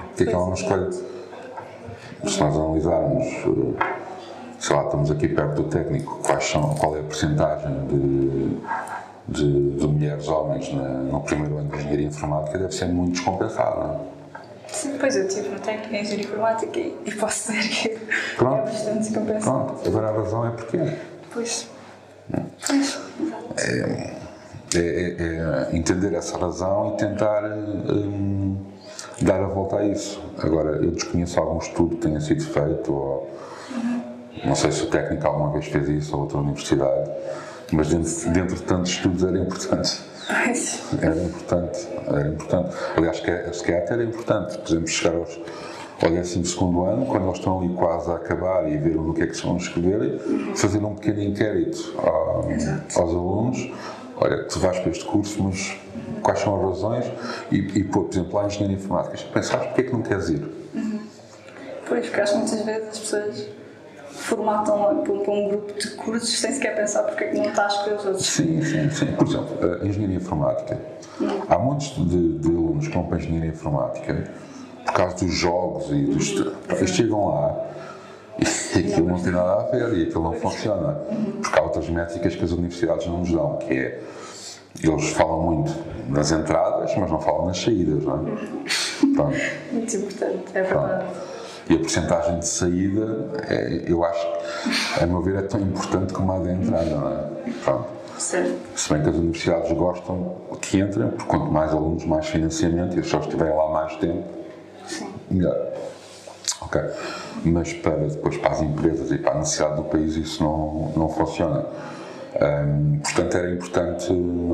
[0.08, 0.92] Porque é que ela não escolhe?
[0.92, 3.84] Se nós analisarmos, eh,
[4.58, 8.58] sei lá, estamos aqui perto do técnico, quais são, qual é a porcentagem de,
[9.26, 13.80] de, de mulheres homens na, no primeiro ano de engenharia informática, deve ser muito descompensado,
[13.80, 13.98] não é?
[14.68, 18.58] Sim, pois eu tive no técnico em engenharia informática e, e posso dizer que Pronto.
[18.58, 19.64] é bastante descompensado.
[19.64, 20.78] Pronto, agora a razão é porque.
[21.32, 21.68] Pois.
[22.66, 23.54] Pois, exato.
[23.58, 24.21] É,
[24.76, 28.56] é, é, é entender essa razão e tentar hum,
[29.20, 30.20] dar a volta a isso.
[30.38, 33.30] Agora, eu desconheço algum estudo que tenha sido feito, ou
[34.44, 37.10] não sei se o técnico alguma vez fez isso, ou outra universidade,
[37.72, 40.00] mas dentro, dentro de tantos estudos era importante.
[41.00, 42.76] Era importante, era importante.
[42.96, 45.40] Aliás, se calhar até era importante, por exemplo, chegar aos,
[46.02, 46.38] ao 12
[46.90, 49.54] ano, quando eles estão ali quase a acabar e ver o que é que estão
[49.54, 50.18] a escrever,
[50.54, 53.70] fazer um pequeno inquérito a, aos alunos
[54.22, 55.76] olha, tu vais para este curso, mas
[56.22, 57.12] quais são as razões?
[57.50, 60.28] E, e pô, por exemplo, lá em Engenharia Informática, pensares porque é que não queres
[60.28, 60.42] ir?
[60.74, 61.00] Uhum.
[61.88, 63.48] Pois, porque acho que muitas vezes as pessoas
[64.10, 67.64] formatam para um, um grupo de cursos sem sequer pensar porque é que não está
[67.64, 68.26] a escolher os outros.
[68.26, 69.06] Sim, sim, sim.
[69.12, 70.80] Por exemplo, a Engenharia Informática.
[71.20, 71.42] Uhum.
[71.48, 74.30] Há muitos de, de, alunos que vão para a Engenharia Informática
[74.84, 76.30] por causa dos jogos e dos.
[76.38, 76.52] Uhum.
[76.70, 77.66] Eles chegam lá
[78.38, 80.94] e aquilo não tem nada a ver e aquilo não funciona.
[81.40, 84.00] Porque há outras métricas que as universidades não nos dão, que é
[84.82, 85.72] eles falam muito
[86.08, 89.14] nas entradas, mas não falam nas saídas, não é?
[89.14, 89.36] Pronto.
[89.72, 91.04] Muito importante, é verdade.
[91.04, 91.32] Pronto.
[91.68, 94.26] E a porcentagem de saída, é, eu acho
[95.00, 97.52] a meu ver, é tão importante como a de entrada, não é?
[97.64, 97.86] Pronto.
[98.18, 98.54] Certo.
[98.76, 103.04] Se bem que as universidades gostam que entrem, porque quanto mais alunos, mais financiamento, e
[103.04, 104.24] se eles estiverem lá mais tempo,
[104.86, 105.08] Sim.
[105.30, 105.71] melhor.
[106.72, 106.80] Ok.
[107.44, 111.08] Mas para depois para as empresas e para a necessidade do país isso não, não
[111.08, 111.66] funciona.
[112.40, 114.08] Um, portanto, era importante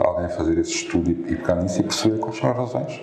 [0.04, 3.00] alguém fazer esse estudo e, e pegar nisso e perceber quais são as razões.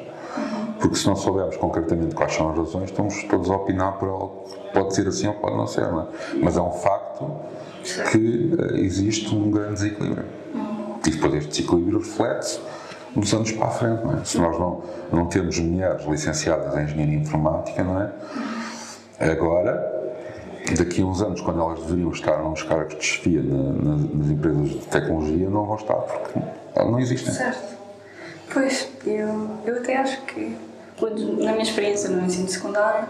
[0.81, 4.43] Porque se não soubermos concretamente quais são as razões, estamos todos a opinar por algo
[4.43, 6.05] que pode ser assim ou pode não ser, não é?
[6.41, 7.31] Mas é um facto
[8.11, 10.25] que uh, existe um grande desequilíbrio.
[11.05, 12.59] E depois este desequilíbrio reflete-se
[13.15, 14.25] nos anos para a frente, não é?
[14.25, 18.11] Se nós não, não temos mulheres licenciadas em engenharia informática, não é?
[19.19, 20.13] Agora,
[20.77, 24.29] daqui a uns anos, quando elas deveriam estar nos cargos de chefia na, nas, nas
[24.29, 26.39] empresas de tecnologia, não vão estar porque
[26.75, 27.33] não existem.
[27.33, 27.75] Certo.
[28.51, 30.55] Pois, eu, eu até acho que,
[31.01, 33.07] na minha experiência no ensino secundário,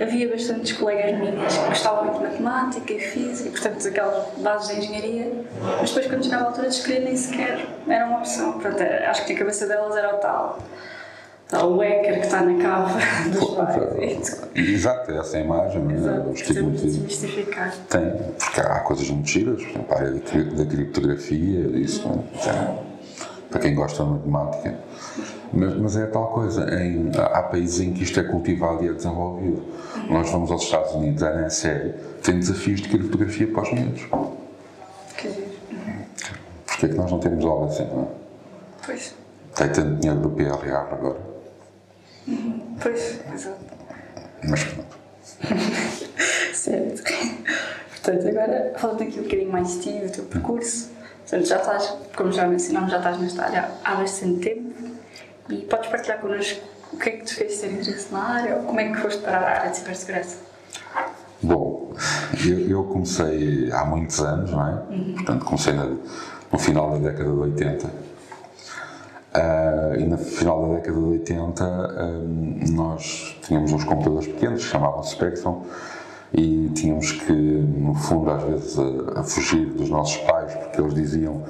[0.00, 4.82] havia bastantes colegas minhas que gostavam muito de matemática e física, portanto, aquelas bases de
[4.82, 5.32] engenharia,
[5.80, 8.52] mas depois, quando chegava a altura de escolher, nem sequer era uma opção.
[8.52, 10.58] Portanto, acho que a cabeça delas era o tal
[11.52, 14.42] O hacker que está na cava dos pais.
[14.54, 15.94] Exato, essa é a imagem, é?
[15.94, 17.74] Exato, o desmistificar.
[17.90, 22.08] Tem, porque há coisas muito giras, por exemplo, a área da criptografia, isso,
[22.46, 22.92] é?
[23.50, 24.78] para quem gosta de matemática.
[25.52, 28.92] Mas, mas, é tal coisa, em, há países em que isto é cultivado e é
[28.94, 29.62] desenvolvido.
[30.08, 34.02] Nós vamos aos Estados Unidos, a NSA tem desafios de criptografia para os miúdos.
[35.18, 35.52] Que giro.
[36.66, 38.06] Porquê é que nós não temos algo assim, não é?
[38.86, 39.14] Pois.
[39.54, 41.31] Tem tanto dinheiro do PRR agora.
[42.80, 43.58] Pois, exato.
[44.48, 44.96] Mas pronto.
[46.54, 47.02] certo.
[47.90, 50.90] Portanto, agora falando aqui um bocadinho mais de ti, do teu percurso.
[51.20, 54.72] Portanto, já estás, como já mencionámos, já estás nesta área há bastante tempo
[55.48, 56.60] e podes partilhar connosco
[56.92, 59.22] o que é que te fez ter interesse na área ou como é que foste
[59.22, 60.36] para a área de cibersegurança?
[61.42, 61.94] Bom,
[62.44, 64.72] eu, eu, comecei há muitos anos, não é?
[64.90, 65.14] Uhum.
[65.14, 65.86] Portanto, comecei na,
[66.52, 68.12] no final da década de 80
[69.32, 69.61] Uh,
[69.98, 75.62] e no final da década de 80 uh, nós tínhamos uns computadores pequenos, chamavam-se Spectrum,
[76.32, 80.94] e tínhamos que, no fundo, às vezes a, a, fugir dos nossos pais, porque eles
[80.94, 81.42] diziam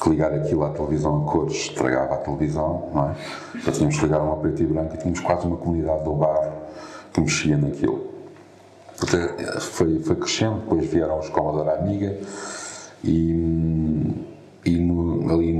[0.00, 3.14] que ligar aquilo à televisão a cores estragava a televisão, não é?
[3.56, 6.52] Então tínhamos que ligar uma preto e branco e tínhamos quase uma comunidade do bairro
[7.12, 8.08] que mexia naquilo.
[8.96, 12.16] Portanto, foi, foi crescendo, depois vieram os Commodore Amiga
[13.02, 14.30] e
[14.64, 15.59] e no, ali em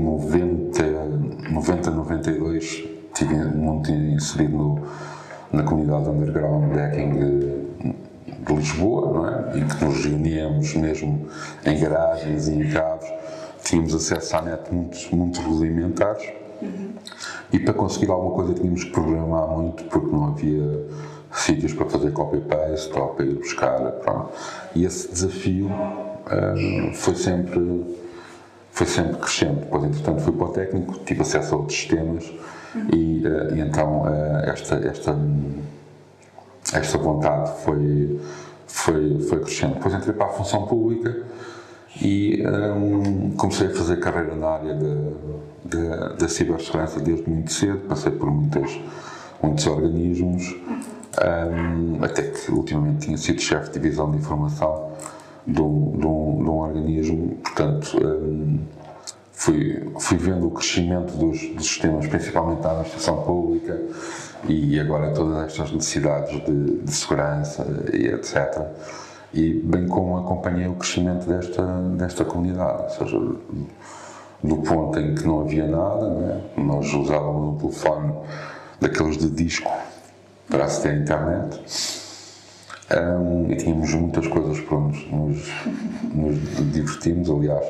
[2.61, 4.87] 92 estive muito inserido no,
[5.51, 7.61] na comunidade underground hacking de,
[8.45, 9.59] de, Lisboa, não é?
[9.59, 11.27] em que nos reuníamos mesmo
[11.65, 13.07] em garagens e em cabos,
[13.63, 16.27] tínhamos acesso à net muito, muito rudimentares
[16.61, 16.89] uhum.
[17.51, 20.87] e para conseguir alguma coisa tínhamos que programar muito porque não havia
[21.33, 23.79] sítios para fazer copy-paste ou para ir buscar.
[23.79, 24.31] Pronto.
[24.75, 27.59] E esse desafio uh, foi sempre
[28.71, 29.59] foi sempre crescente.
[29.59, 32.25] Depois, entretanto, fui para o técnico, tive acesso a outros sistemas
[32.73, 32.87] uhum.
[32.93, 35.17] e, uh, e, então uh, esta, esta,
[36.73, 38.19] esta vontade foi,
[38.67, 39.75] foi, foi crescente.
[39.75, 41.23] Depois entrei para a função pública
[42.01, 44.77] e um, comecei a fazer carreira na área
[46.17, 48.79] da cibersegurança desde muito cedo, passei por muitas,
[49.43, 50.55] muitos organismos,
[51.19, 54.91] um, até que ultimamente tinha sido chefe de divisão de informação
[55.45, 58.59] de um, de um, de um organismo, portanto um,
[59.31, 63.79] fui, fui vendo o crescimento dos, dos sistemas, principalmente da administração pública
[64.47, 68.67] e agora todas estas necessidades de, de segurança e etc
[69.33, 71.63] e bem como acompanhei o crescimento desta,
[71.95, 73.17] desta comunidade, ou seja,
[74.43, 76.41] do ponto em que não havia nada, né?
[76.57, 78.13] nós usávamos um telefone
[78.79, 79.71] daqueles de disco
[80.49, 81.61] para aceder à internet
[82.97, 85.07] um, e tínhamos muitas coisas para nos,
[86.13, 87.65] nos, divertirmos, aliás,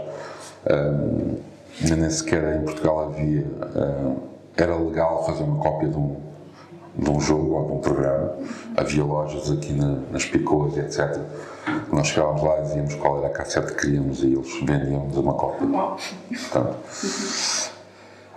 [0.70, 1.38] um,
[1.82, 3.46] nem sequer em Portugal havia,
[3.76, 4.18] um,
[4.58, 6.16] era legal fazer uma cópia de um,
[6.98, 8.34] de um jogo ou de um programa,
[8.76, 11.20] havia lojas aqui na, nas Picoas, etc
[11.92, 15.34] nós chegávamos lá e dizíamos qual era a cassete que queríamos e eles vendiam-nos uma
[15.34, 15.68] cópia.
[15.68, 16.78] Portanto,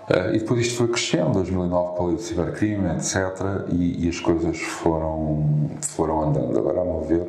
[0.08, 3.16] uh, e depois isto foi crescendo, 2009 para o cibercrime, etc.
[3.70, 6.58] E, e, as coisas foram, foram andando.
[6.58, 7.26] Agora, a meu ver,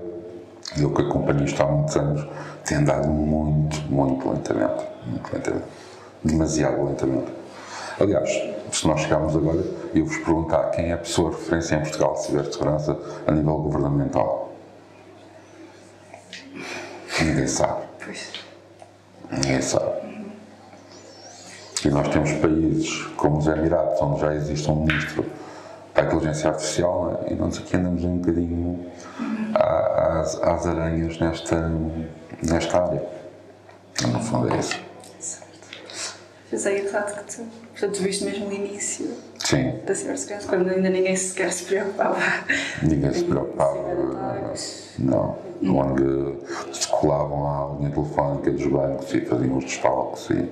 [0.80, 2.28] eu que acompanho isto há muitos anos,
[2.66, 4.84] tem andado muito, muito lentamente.
[5.08, 5.66] Muito lentamente.
[6.24, 7.32] Demasiado lentamente.
[8.00, 8.30] Aliás,
[8.72, 9.64] se nós chegarmos agora,
[9.94, 13.58] eu vos perguntar quem é a pessoa de referência em Portugal de cibersegurança a nível
[13.58, 14.46] governamental
[17.22, 17.82] Ninguém sabe.
[19.32, 20.05] Ninguém sabe.
[21.86, 25.24] E nós temos países como os Emirados, onde já existe um ministro
[25.94, 27.32] para a inteligência artificial, né?
[27.32, 28.86] e nós aqui andamos um bocadinho
[29.54, 31.72] às, às aranhas nesta,
[32.42, 33.04] nesta área.
[34.12, 34.80] No fundo é isso.
[35.20, 35.70] Certo.
[36.52, 39.80] Mas é engraçado que tu, portanto, viste mesmo o início Sim.
[39.86, 42.18] da cibersegurança, quando ainda ninguém sequer se preocupava.
[42.82, 43.78] Ninguém se preocupava.
[44.98, 46.38] Não onde
[46.74, 50.50] se colavam à linha telefónica dos bancos e faziam os desfalques e,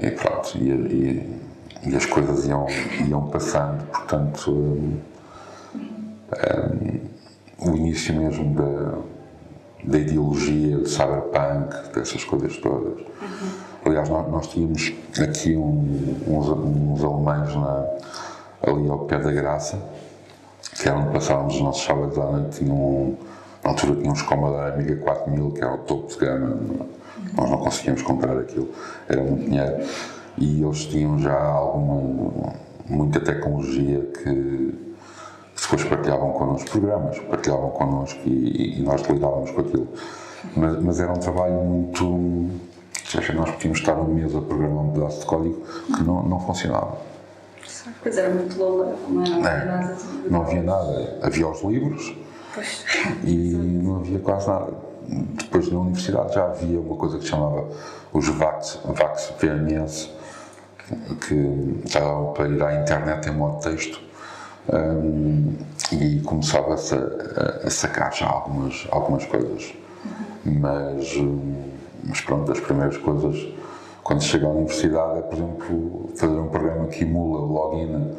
[0.00, 1.40] e pronto, e, e,
[1.86, 2.66] e, as coisas iam,
[3.06, 5.00] iam passando, portanto um,
[7.60, 8.98] um, o início mesmo da,
[9.84, 13.00] da ideologia de cyberpunk, dessas coisas todas.
[13.00, 13.64] Uhum.
[13.86, 17.86] Aliás, nós, nós, tínhamos aqui um, uns, uns alemães na,
[18.62, 19.78] ali ao pé da Graça,
[20.74, 23.16] que era onde passávamos os nossos sábados à noite, tinham um,
[23.62, 26.86] na altura tínhamos Commodore Amiga 4000, que era o topo de gama,
[27.32, 28.68] nós não conseguíamos comprar aquilo,
[29.08, 29.84] era muito dinheiro.
[30.36, 32.52] E eles tinham já alguma,
[32.88, 34.74] muita tecnologia que,
[35.60, 39.88] depois partilhavam connosco programas, partilhavam connosco e, e nós lidávamos com aquilo.
[40.56, 42.50] Mas, mas, era um trabalho muito.
[43.06, 45.62] Seja, nós podíamos estar um mês a programar um pedaço de código
[45.96, 46.98] que não, não funcionava.
[48.02, 49.96] Pois era muito low não era
[50.26, 50.28] é.
[50.28, 51.18] Não havia nada.
[51.22, 52.14] Havia os livros,
[52.54, 52.84] Pois.
[53.24, 54.72] E não havia quase nada.
[55.08, 57.68] Depois na universidade já havia uma coisa que chamava
[58.12, 60.10] os VAX, VAX VMS,
[61.26, 64.00] que estavam para ir à internet em modo texto.
[64.72, 65.52] Um,
[65.92, 69.74] e começava-se a, a, sacar já algumas, algumas coisas.
[70.44, 71.14] Mas,
[72.02, 73.46] mas pronto, as primeiras coisas,
[74.02, 78.16] quando se chega à universidade, é, por exemplo, fazer um programa que emula o login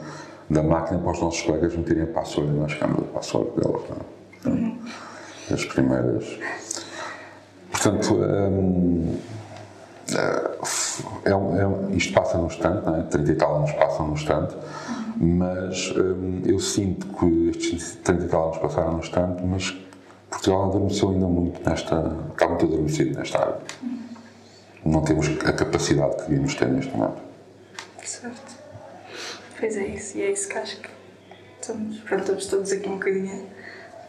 [0.50, 3.82] da máquina para os nossos colegas meterem a password e nós chegamos a password deles.
[3.90, 4.56] Não é?
[4.56, 4.78] Uhum.
[5.52, 6.40] As primeiras.
[7.72, 9.18] Portanto, hum,
[10.14, 13.04] é, é, isto passa no instante, é?
[13.04, 14.56] 30 e tal anos passam no instante,
[15.18, 19.76] mas hum, eu sinto que estes 30 e tal anos passaram no instante, mas
[20.30, 22.16] Portugal adormeceu ainda muito nesta.
[22.32, 23.58] está muito adormecido nesta área.
[24.84, 27.22] Não temos a capacidade que devíamos ter neste momento.
[28.04, 28.56] Certo.
[29.60, 30.90] Pois é isso, e é isso que acho que
[31.60, 33.48] estamos, pronto, estamos todos aqui um bocadinho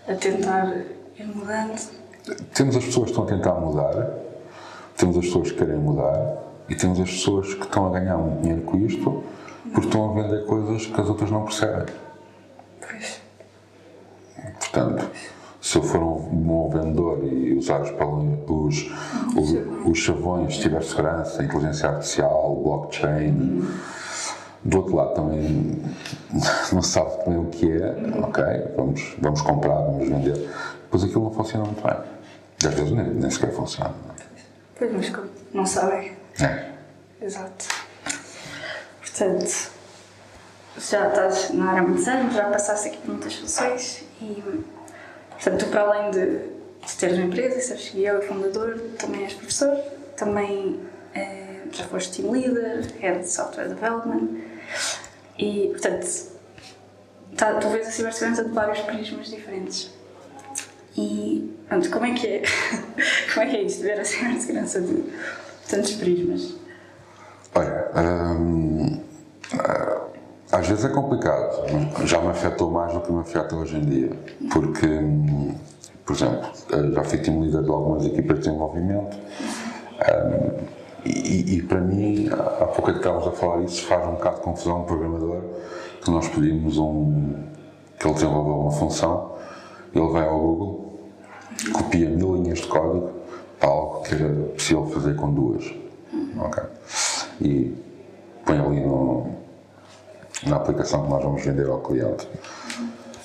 [0.06, 0.82] a tentar
[1.24, 1.80] mudando?
[2.52, 4.10] Temos as pessoas que estão a tentar mudar,
[4.96, 6.38] temos as pessoas que querem mudar
[6.68, 9.24] e temos as pessoas que estão a ganhar muito dinheiro com isto
[9.72, 11.94] porque estão a vender coisas que as outras não percebem.
[12.80, 13.20] Pois.
[14.58, 15.10] Portanto,
[15.60, 17.90] se eu for um bom vendedor e usar os,
[18.48, 18.92] os,
[19.36, 23.30] os, os chavões de cibersegurança, inteligência artificial, blockchain.
[23.30, 23.96] Uhum
[24.66, 25.80] do outro lado também
[26.72, 28.44] não sabe também o que é, ok,
[28.76, 30.50] vamos, vamos comprar, vamos vender.
[30.96, 32.68] Depois aquilo não funciona muito bem.
[32.68, 33.94] às vezes nem, nem sequer funciona.
[34.78, 35.12] Pois, mas
[35.52, 36.16] não sabem.
[36.40, 36.70] É.
[37.20, 37.66] Exato.
[39.00, 39.70] Portanto,
[40.78, 44.42] já estás na área há muitos anos, já passaste aqui por muitas funções e,
[45.32, 46.38] portanto, tu para além de,
[46.86, 49.76] de teres uma empresa, seres CEO e fundador, também és professor,
[50.16, 50.80] também
[51.14, 54.28] eh, já foste team leader, head de software development
[55.38, 56.06] e, portanto,
[57.36, 59.95] tá, tu vês a cibersegurança de vários prismas diferentes.
[60.96, 62.42] E, portanto, como é que é,
[63.32, 65.04] como é que é isto, ver a cibersegurança de
[65.68, 66.54] tantos prismas?
[67.54, 67.90] Olha,
[68.38, 69.00] hum,
[70.52, 71.66] às vezes é complicado,
[72.04, 74.10] já me afetou mais do que me afeta hoje em dia,
[74.52, 74.86] porque,
[76.04, 76.48] por exemplo,
[76.94, 80.66] já fui team leader de algumas equipas de desenvolvimento um,
[81.04, 84.36] e, e, para mim, há pouco é que estávamos a falar isso, faz um bocado
[84.36, 85.42] de confusão o programador
[86.02, 87.34] que nós pedimos um,
[87.98, 89.32] que ele desenvolva uma função,
[89.94, 90.85] ele vai ao Google,
[91.72, 93.10] copia mil linhas de código
[93.58, 95.64] para algo que era possível fazer com duas.
[96.38, 96.64] Okay?
[97.40, 97.74] E
[98.44, 99.26] põe ali no,
[100.46, 102.28] na aplicação que nós vamos vender ao cliente.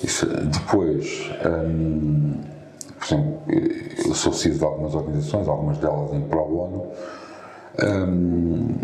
[0.04, 2.34] Isso, depois, hum,
[3.00, 3.40] por exemplo,
[4.06, 6.88] eu sou CEO de algumas organizações, algumas delas em pro bono,
[7.84, 8.76] hum,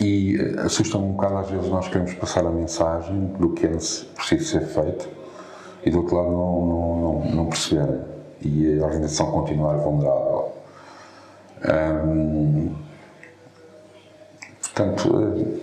[0.00, 4.44] e assusta-me um bocado às vezes nós queremos passar a mensagem do que é preciso
[4.44, 5.08] ser feito
[5.84, 10.52] e do outro lado não, não, não, não perceberem e a organização continuar vulnerável.
[12.04, 12.74] Hum,
[14.62, 15.62] portanto,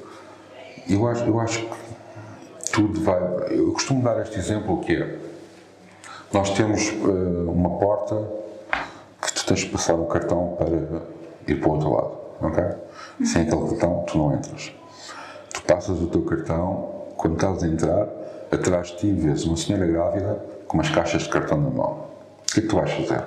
[0.90, 3.20] eu acho, eu acho que tudo vai.
[3.52, 5.20] Eu costumo dar este exemplo que é:
[6.34, 8.28] nós temos uh, uma porta
[9.22, 10.70] que tu tens de passar o cartão para
[11.48, 12.64] ir para o outro lado, ok?
[13.26, 14.74] Sem aquele cartão, tu não entras.
[15.54, 18.08] Tu passas o teu cartão, quando estás a entrar,
[18.52, 22.13] atrás de ti vês uma senhora grávida com umas caixas de cartão na mão.
[22.54, 23.24] O que é que tu vais fazer?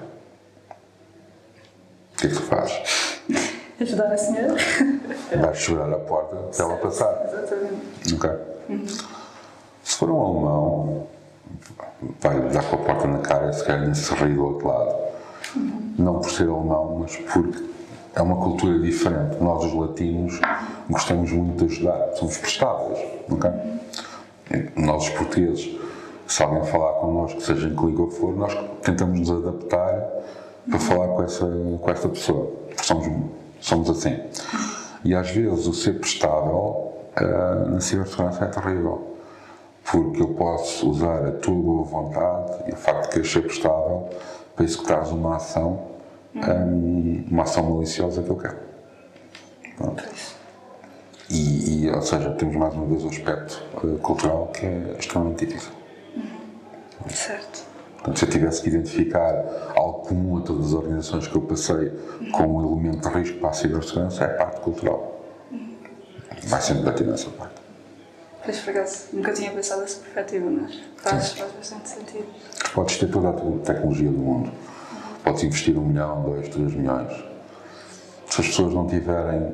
[2.12, 3.20] O que é que tu fazes?
[3.80, 4.54] Ajudar a senhora.
[5.36, 7.26] Vais segurar a porta para ela passar.
[7.26, 8.14] Exatamente.
[8.14, 8.30] Ok?
[8.68, 8.86] Uhum.
[9.82, 11.06] Se for um alemão,
[12.20, 14.68] vai dar com a porta na cara e se calhar nem se rir do outro
[14.68, 14.94] lado.
[15.56, 15.94] Uhum.
[15.98, 17.64] Não por ser alemão, mas porque
[18.14, 19.42] é uma cultura diferente.
[19.42, 20.40] Nós, os latinos,
[20.88, 23.00] gostamos muito de ajudar, somos prestáveis.
[23.28, 23.50] Okay?
[24.76, 25.76] Nós, os portugueses,
[26.26, 30.08] se alguém falar connosco, seja em que língua for, nós tentamos nos adaptar
[30.68, 31.46] para falar com essa,
[31.80, 32.52] com essa pessoa.
[32.82, 33.06] Somos,
[33.60, 34.20] somos assim.
[35.04, 39.16] E às vezes o ser prestável uh, na cibersegurança é terrível
[39.90, 44.08] porque eu posso usar a tua boa vontade e o facto de querer ser prestável
[44.56, 45.80] para executares uma ação,
[46.34, 48.58] um, uma ação maliciosa que eu quero.
[49.76, 50.04] Pronto.
[51.30, 55.46] E, e, ou seja, temos mais uma vez o aspecto uh, cultural que é extremamente
[55.46, 55.75] difícil.
[57.06, 57.16] Uhum.
[57.16, 57.64] Certo.
[57.94, 61.88] Portanto, se eu tivesse que identificar algo comum a todas as organizações que eu passei
[62.20, 62.30] uhum.
[62.32, 65.20] como um elemento de risco para a cibersegurança, é a parte cultural.
[65.50, 65.76] Uhum.
[66.44, 67.54] Vai sempre bater nessa parte.
[68.44, 72.26] Pois, por acaso, nunca tinha pensado dessa perspectiva, mas faz, faz bastante sentido.
[72.72, 73.32] Podes ter toda a
[73.64, 74.52] tecnologia do mundo.
[75.24, 77.12] Podes investir um milhão, dois, três milhões.
[78.30, 79.52] Se as pessoas não tiverem,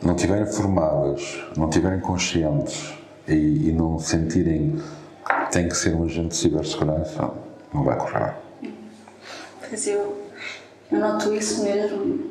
[0.00, 2.94] não tiverem formadas, não tiverem conscientes
[3.26, 4.80] e, e não sentirem
[5.50, 7.30] tem que ser um agente de cibersegurança,
[7.72, 8.34] não vai correr.
[9.68, 10.22] Pois eu,
[10.90, 12.30] eu noto isso mesmo,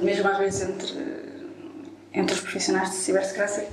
[0.00, 0.94] mesmo às vezes entre,
[2.12, 3.64] entre os profissionais de cibersegurança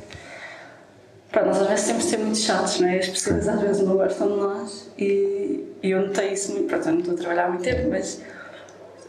[1.32, 2.98] Pronto, nós às vezes temos de ser muito chatos, não é?
[2.98, 6.68] As pessoas às vezes não gostam de nós e, e eu notei isso muito.
[6.68, 8.22] Pronto, eu não estou a trabalhar há muito tempo, mas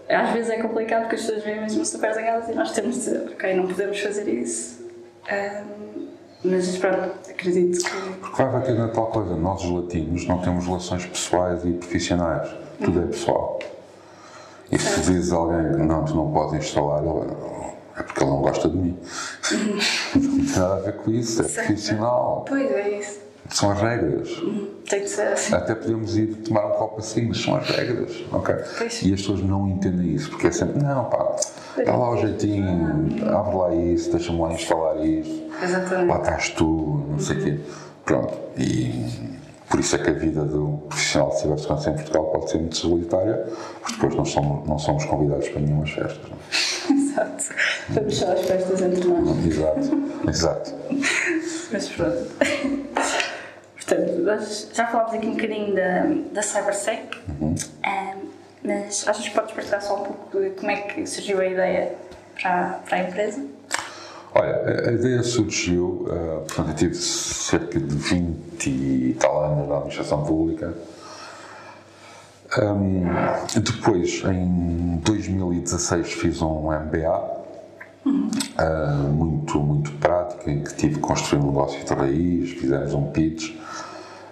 [0.07, 3.01] às vezes é complicado porque as pessoas vêm mesmo super zangadas e nós temos de
[3.01, 4.87] dizer, ok, não podemos fazer isso.
[5.33, 6.09] Um,
[6.45, 8.19] mas pronto, acredito que.
[8.21, 12.49] Porque vai bater na tal coisa, nós os latinos não temos relações pessoais e profissionais,
[12.83, 13.59] tudo é pessoal.
[14.73, 17.03] E se dizes a alguém que não, tu não podes instalar,
[17.97, 18.99] é porque ele não gosta de mim.
[20.15, 21.67] não tem nada a ver com isso, é certo.
[21.67, 22.45] profissional.
[22.49, 23.30] Pois é isso.
[23.53, 24.29] São as regras.
[24.89, 25.55] Tem que ser assim.
[25.55, 28.13] Até podemos ir tomar um copo assim, mas são as regras.
[28.33, 28.55] ok?
[28.79, 29.03] Pois.
[29.03, 31.37] E as pessoas não entendem isso, porque é sempre, não, pá,
[31.85, 35.43] dá lá o jeitinho, abre lá isso, deixa-me lá instalar isso.
[35.63, 36.09] Exatamente.
[36.09, 37.61] Lá estás tu, não sei o quê.
[38.05, 38.39] Pronto.
[38.57, 39.39] E
[39.69, 42.77] por isso é que a vida do profissional de cibersegurança em Portugal pode ser muito
[42.77, 43.47] solitária,
[43.81, 45.61] porque depois não somos, não somos convidados para.
[45.61, 45.83] Não?
[45.85, 45.85] É?
[46.93, 47.45] Exato.
[47.91, 49.47] Vamos só às festas entre nós.
[49.47, 50.75] Exato, exato.
[51.73, 52.27] Mas pronto.
[53.91, 57.55] Portanto, nós já falámos aqui um bocadinho da, da CyberSec, uhum.
[57.57, 58.29] um,
[58.63, 61.97] mas achas que podes partilhar só um pouco de como é que surgiu a ideia
[62.41, 63.45] para, para a empresa?
[64.33, 69.75] Olha, a ideia surgiu, uh, portanto, eu tive cerca de 20 e tal anos na
[69.75, 70.73] administração pública.
[72.63, 73.07] Um,
[73.61, 77.41] depois, em 2016, fiz um MBA,
[78.07, 83.11] uh, muito, muito prático, em que tive que construir um negócio de raiz, fizemos um
[83.11, 83.59] pitch.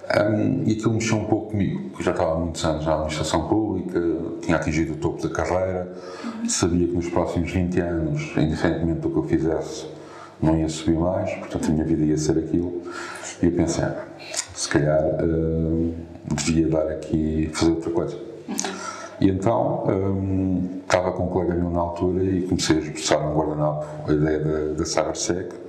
[0.09, 3.47] Um, e aquilo mexeu um pouco comigo, porque já estava há muitos anos na administração
[3.47, 4.01] pública,
[4.41, 5.93] tinha atingido o topo da carreira,
[6.49, 9.87] sabia que nos próximos 20 anos, indiferentemente do que eu fizesse,
[10.41, 12.81] não ia subir mais, portanto a minha vida ia ser aquilo.
[13.43, 14.07] E eu pensei, ah,
[14.55, 15.95] se calhar uh,
[16.33, 18.17] devia dar aqui, fazer outra coisa.
[19.21, 23.35] E então um, estava com um colega meu na altura e comecei a esboçar no
[23.35, 25.68] guardanapo a ideia da, da CyberSec.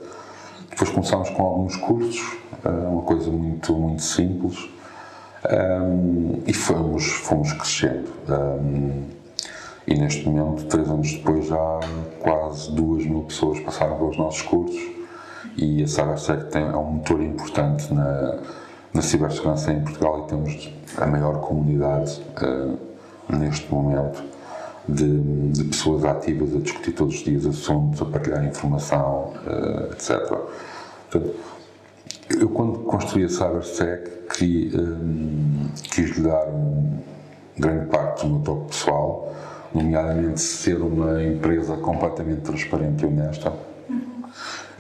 [0.80, 4.70] Depois começámos com alguns cursos, uh, uma coisa muito, muito simples,
[5.52, 8.10] um, e fomos, fomos crescendo.
[8.30, 9.04] Um,
[9.86, 11.80] e neste momento, três anos depois, já
[12.22, 14.80] quase duas mil pessoas passaram pelos nossos cursos.
[15.58, 18.40] E a CyberSec tem, é um motor importante na,
[18.94, 24.24] na cibersegurança em Portugal e temos a maior comunidade uh, neste momento
[24.94, 30.28] de, de, pessoas ativas a discutir todos os dias assuntos, a partilhar informação, uh, etc.
[31.10, 31.36] Portanto,
[32.30, 37.00] eu quando construí a CyberSec queria, um, quis lhe dar um,
[37.58, 39.36] grande parte do meu toque pessoal,
[39.74, 43.54] nomeadamente ser uma empresa completamente transparente e honesta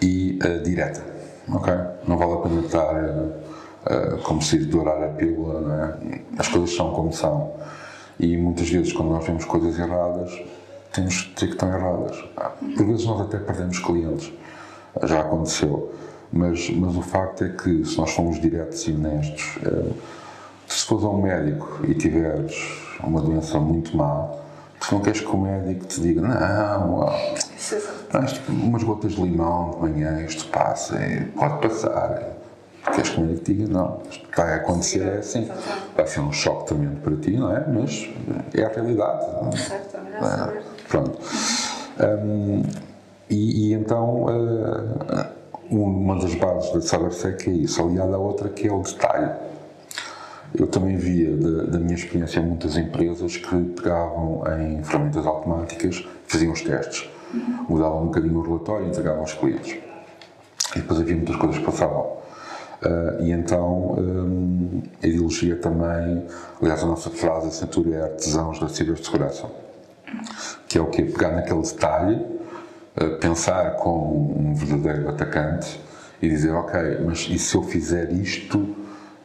[0.02, 1.04] e uh, direta,
[1.52, 1.74] ok?
[2.08, 6.20] Não vale a pena estar uh, como se dourar a pílula, é?
[6.38, 7.54] As coisas são como são.
[8.20, 10.32] E muitas vezes, quando nós vemos coisas erradas,
[10.92, 12.18] temos de dizer que estão erradas.
[12.76, 14.34] Por vezes, nós até perdemos clientes.
[15.04, 15.94] Já aconteceu.
[16.32, 19.94] Mas, mas o facto é que, se nós formos diretos e honestos, uh,
[20.68, 22.56] se fores a um médico e tiveres
[23.04, 24.30] uma doença muito má,
[24.80, 27.10] tu não queres que o médico te diga, não,
[28.34, 31.00] tipo, umas gotas de limão de manhã, isto passa,
[31.36, 32.39] pode passar.
[32.94, 35.50] Queres que médico diga, não, isto vai acontecer, é assim.
[35.96, 37.66] Vai ser um choque tremendo para ti, não é?
[37.68, 38.10] Mas
[38.54, 39.26] é a realidade.
[39.58, 41.18] Certo, é, Pronto.
[42.00, 42.64] Um,
[43.30, 45.26] e, e, então, uh,
[45.70, 49.32] uma das bases da CyberSec é isso, aliada à outra que é o detalhe.
[50.58, 56.54] Eu também via da, da, minha experiência muitas empresas que pegavam em ferramentas automáticas, faziam
[56.54, 57.08] os testes
[57.68, 59.78] mudavam um bocadinho o relatório e entregavam aos clientes.
[60.76, 62.18] E depois havia muitas coisas que passavam.
[62.82, 66.26] Uh, e então um, a ideologia também,
[66.62, 69.48] aliás, a nossa frase assinatura é artesãos da cibersegurança,
[70.68, 71.04] que é o que?
[71.04, 75.80] Pegar naquele detalhe, uh, pensar como um verdadeiro atacante
[76.22, 78.76] e dizer, ok, mas e se eu fizer isto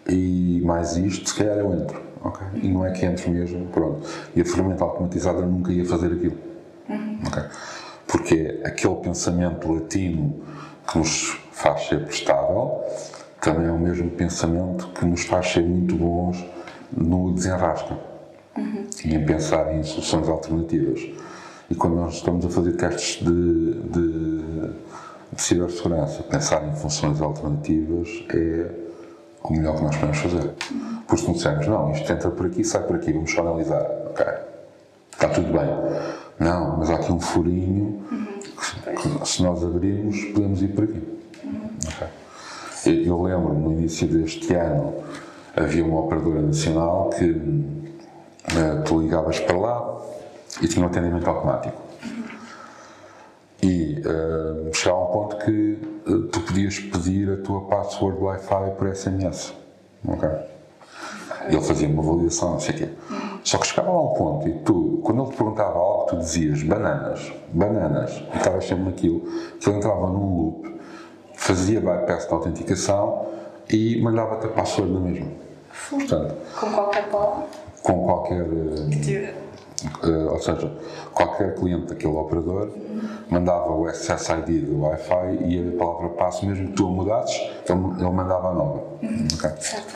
[0.09, 2.03] e mais isto, se calhar eu entro.
[2.25, 2.47] Okay?
[2.63, 4.09] E não é que entro mesmo, pronto.
[4.35, 6.37] E a ferramenta automatizada nunca ia fazer aquilo.
[6.89, 7.19] Uhum.
[7.27, 7.45] Okay?
[8.07, 10.41] porque é aquele pensamento latino
[10.87, 12.83] que nos faz ser prestável
[13.45, 16.45] também é o mesmo pensamento que nos faz ser muito bons
[16.97, 17.97] no desenrasca
[18.57, 18.87] uhum.
[19.05, 21.01] e em pensar em soluções alternativas.
[21.71, 24.43] E quando nós estamos a fazer testes de, de,
[25.33, 28.71] de cibersegurança, pensar em funções alternativas é
[29.43, 30.55] o melhor que nós podemos fazer.
[30.71, 31.03] Uhum.
[31.07, 33.83] Porque se não dissermos, não, isto entra por aqui, sai por aqui, vamos só analisar.
[34.11, 34.27] Ok,
[35.13, 38.03] está tudo bem não, mas há aqui um furinho
[38.43, 41.03] que, se nós abrirmos, podemos ir por aqui.
[41.95, 42.24] Okay.
[42.87, 44.95] Eu, lembro no início deste ano
[45.57, 50.01] havia uma operadora nacional que uh, tu ligavas para lá
[50.61, 51.81] e tinha um atendimento automático.
[53.63, 58.73] E uh, chegava a um ponto que uh, tu podias pedir a tua password Wi-Fi
[58.77, 59.55] por SMS.
[60.07, 60.55] Okay?
[61.49, 62.89] Ele fazia uma validação, não sei o quê.
[63.43, 66.63] Só que chegava a um ponto e tu, quando ele te perguntava algo, tu dizias
[66.63, 69.21] bananas, bananas, e estavas sempre naquilo,
[69.61, 70.74] que ele entrava num loop,
[71.35, 73.27] fazia bypass da autenticação
[73.71, 75.27] e mandava-te a password na mesma.
[75.91, 77.45] Portanto, com qualquer palavra?
[77.83, 78.45] Com qualquer.
[80.03, 80.73] Uh, ou seja,
[81.13, 83.01] qualquer cliente daquele operador uhum.
[83.29, 87.37] mandava o SSID do Wi-Fi e a palavra passo, mesmo que tu a mudasses,
[87.69, 88.83] ele, ele mandava a nova.
[89.03, 89.29] Uhum.
[89.35, 89.51] Okay?
[89.59, 89.95] Certo.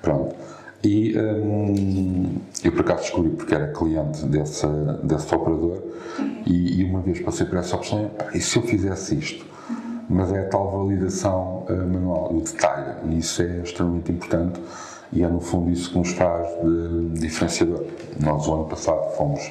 [0.00, 0.36] Pronto.
[0.84, 4.66] E um, eu por acaso descobri porque era cliente desse,
[5.02, 5.82] desse operador
[6.18, 6.42] uhum.
[6.46, 9.46] e, e, uma vez passei por essa opção, e se eu fizesse isto?
[10.08, 10.16] Uhum.
[10.16, 14.60] Mas é a tal validação uh, manual, o detalhe, e isso é extremamente importante
[15.12, 17.84] e é no fundo isso que nos faz de diferenciador.
[18.20, 19.50] Nós, o ano passado, fomos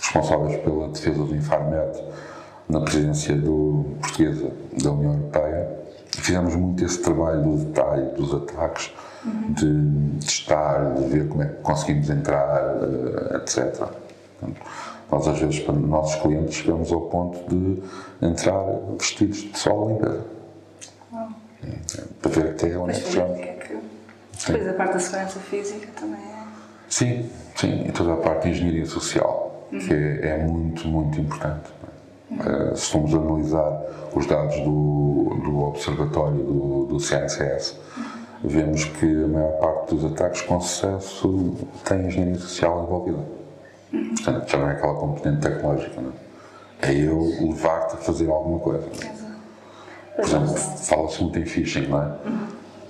[0.00, 2.02] responsáveis pela defesa do Infarmed
[2.68, 4.50] na presidência do, portuguesa
[4.82, 5.70] da União Europeia
[6.16, 8.92] e fizemos muito esse trabalho do detalhe, dos ataques
[9.50, 13.88] de testar, de ver como é que conseguimos entrar, eh, etc.
[15.14, 17.80] Nós, às vezes, para os nossos clientes, chegamos ao ponto de
[18.20, 18.64] entrar
[18.98, 20.24] vestidos de sol limpeza.
[21.62, 23.38] É, para ver até onde é que chegamos.
[24.46, 26.44] Depois a parte da segurança física também é.
[26.88, 29.78] Sim, sim, e toda a parte de engenharia social, uhum.
[29.78, 31.70] que é, é, muito, muito importante.
[32.30, 32.72] Uhum.
[32.72, 33.82] Uh, se formos analisar
[34.16, 37.78] os dados do, do observatório do, do CNCS,
[38.42, 41.54] vemos que a maior parte dos ataques com sucesso
[41.84, 43.43] tem engenharia social envolvida.
[44.16, 46.90] Portanto, já não é aquela componente tecnológica, não é?
[46.90, 48.86] É eu levar-te a fazer alguma coisa.
[50.16, 52.14] Por exemplo, fala-se muito em phishing, não é?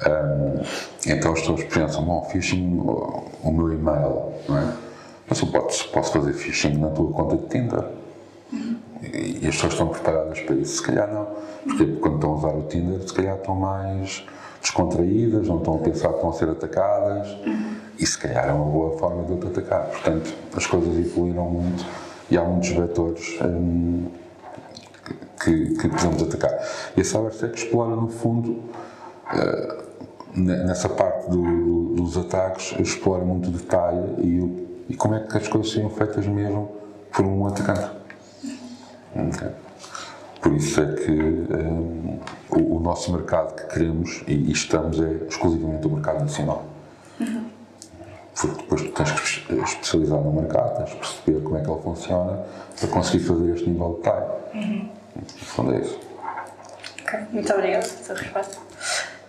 [0.07, 0.63] Um,
[1.07, 4.73] então as pessoas pensam, bom, phishing, o, meu e-mail, não é?
[5.29, 7.85] Mas eu posso, posso fazer phishing na tua conta de Tinder.
[9.03, 10.77] E, e as pessoas estão preparadas para isso?
[10.77, 11.27] Se calhar não.
[11.63, 14.25] Porque quando estão a usar o Tinder, se calhar estão mais
[14.61, 17.29] descontraídas, não estão a pensar que vão ser atacadas.
[17.99, 19.87] E se calhar é uma boa forma de te atacar.
[19.87, 21.85] Portanto, as coisas evoluíram muito
[22.31, 24.07] e há muitos vetores hum,
[25.43, 26.59] que, que podemos atacar.
[26.97, 28.63] E a CyberSec explora, no fundo,
[29.33, 29.85] uh,
[30.35, 35.47] nessa parte do, do, dos ataques, explora muito detalhe e, e, como é que as
[35.47, 36.73] coisas são feitas mesmo
[37.13, 37.91] por um atacante.
[39.15, 39.49] Okay.
[40.41, 42.19] Por isso é que um,
[42.51, 46.65] o, o, nosso mercado que queremos e, e, estamos é exclusivamente o mercado nacional.
[47.21, 47.54] Uhum.
[48.35, 51.83] Porque depois tu tens que especializar no mercado, tens que perceber como é que ele
[51.83, 52.45] funciona
[52.79, 54.27] para conseguir fazer este nível de detalhe.
[54.55, 54.91] Uhum.
[55.17, 56.01] No fundo é isso.
[57.03, 58.59] Ok, muito obrigada pela resposta.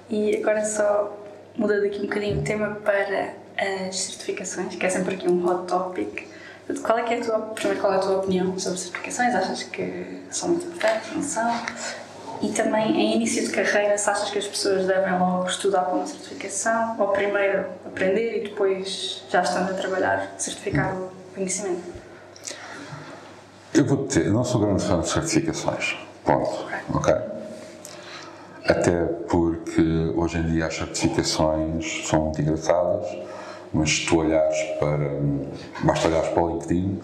[0.10, 1.16] E agora só
[1.56, 5.68] mudando aqui um bocadinho o tema para as certificações, que é sempre aqui um hot
[5.68, 6.28] topic.
[6.84, 9.36] Qual é, é a tua, primeiro, qual é a tua opinião sobre certificações?
[9.36, 11.12] Achas que são muito importantes?
[11.14, 11.52] Não são?
[12.42, 15.96] E também, em início de carreira, se achas que as pessoas devem logo estudar para
[15.96, 21.84] uma certificação ou primeiro aprender e depois, já estando a trabalhar, certificar o conhecimento?
[23.74, 25.98] Eu vou dizer, eu não sou grande fã de certificações.
[26.24, 26.66] Ponto.
[26.94, 27.14] Ok?
[27.14, 27.36] okay?
[28.68, 33.06] Até porque hoje em dia as certificações são muito engraçadas,
[33.72, 35.10] mas se tu olhares para.
[35.84, 37.02] basta olhares para o LinkedIn,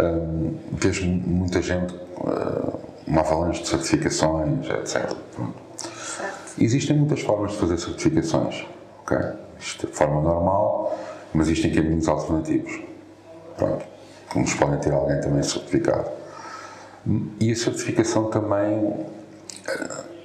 [0.00, 5.12] um, vês muita gente, uh, uma avalanche de certificações, etc.
[6.58, 8.66] Existem muitas formas de fazer certificações,
[9.02, 9.18] ok?
[9.58, 10.98] Isto é de forma normal,
[11.32, 12.80] mas existem caminhos alternativos.
[13.56, 13.84] Pronto.
[14.34, 16.10] Nos podem ter alguém também certificado.
[17.40, 19.04] E a certificação também uh,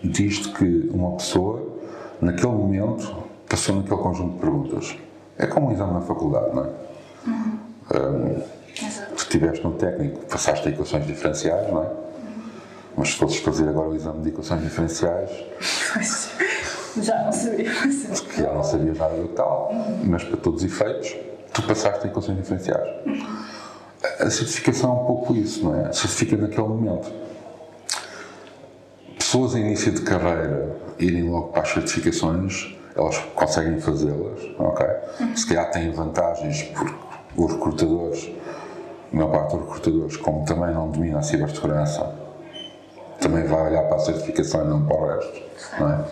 [0.04, 1.80] diz que uma pessoa,
[2.20, 3.16] naquele momento,
[3.48, 4.98] passou naquele conjunto de perguntas.
[5.38, 6.70] É como um exame na faculdade, não é?
[7.28, 7.60] Uhum.
[7.94, 8.42] Um,
[9.16, 11.88] se estiveste no técnico, passaste equações diferenciais, não é?
[13.02, 15.32] Mas se fosses fazer agora o exame de equações diferenciais.
[17.02, 18.44] já não sabia fazer.
[18.44, 20.04] Já não sabias nada do tal, uhum.
[20.06, 21.16] mas para todos os efeitos,
[21.52, 22.88] tu passaste a equações diferenciais.
[23.08, 23.26] Uhum.
[24.20, 25.92] A certificação é um pouco isso, não é?
[25.92, 27.12] Certifica naquele momento.
[29.18, 34.86] Pessoas em início de carreira irem logo para as certificações elas conseguem fazê-las, ok?
[35.22, 35.36] Uhum.
[35.36, 36.94] Se calhar têm vantagens porque
[37.36, 38.30] os recrutadores,
[39.12, 42.21] a maior parte dos recrutadores, como também não domina a cibersegurança,
[43.22, 45.42] também vai olhar para a certificação e não para o resto,
[45.80, 46.06] não é?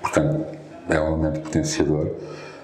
[0.00, 0.46] Portanto,
[0.88, 2.10] é um elemento potenciador,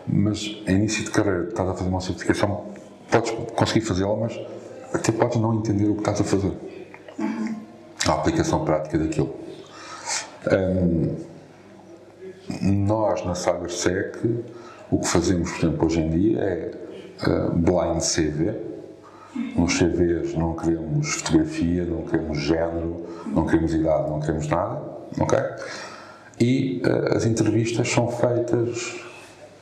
[0.06, 2.64] mas em início de carreira estás a fazer uma certificação,
[3.10, 4.40] podes conseguir fazê-la, mas
[4.92, 6.52] até podes não entender o que estás a fazer.
[7.18, 7.54] Uhum.
[8.08, 9.34] A aplicação prática daquilo.
[10.50, 11.16] Um,
[12.60, 14.44] nós, na CyberSec,
[14.90, 16.70] o que fazemos, por exemplo, hoje em dia é
[17.26, 18.73] uh, blind CV.
[19.56, 24.80] Nos CVs não queremos fotografia, não queremos género, não queremos idade, não queremos nada,
[25.18, 25.38] ok?
[26.40, 29.00] E uh, as entrevistas são feitas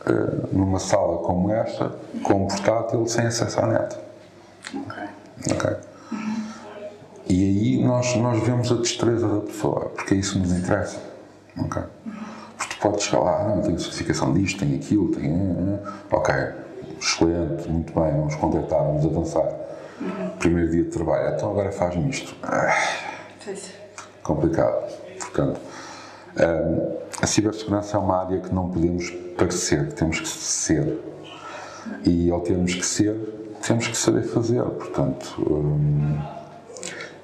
[0.06, 1.92] uh, numa sala como esta,
[2.22, 3.96] com um portátil, sem acesso à net.
[4.74, 5.02] Ok.
[5.52, 5.76] Ok.
[7.28, 11.00] E aí nós, nós vemos a destreza da pessoa, porque é isso que nos interessa.
[11.58, 11.82] Ok?
[12.82, 15.36] podes falar, ah, tenho certificação disto, tenho aquilo, tenho.
[15.36, 15.78] Né.
[16.10, 16.34] Ok,
[17.00, 19.61] excelente, muito bem, vamos contratar, vamos avançar.
[20.02, 20.30] Uhum.
[20.38, 22.34] Primeiro dia de trabalho, então agora faz-me isto.
[22.42, 22.76] Ah,
[24.22, 24.92] complicado.
[25.20, 25.60] Portanto,
[26.36, 30.98] um, a cibersegurança é uma área que não podemos parecer, temos que ser.
[32.04, 33.14] E ao termos que ser,
[33.64, 34.62] temos que saber fazer.
[34.62, 36.20] Portanto, um,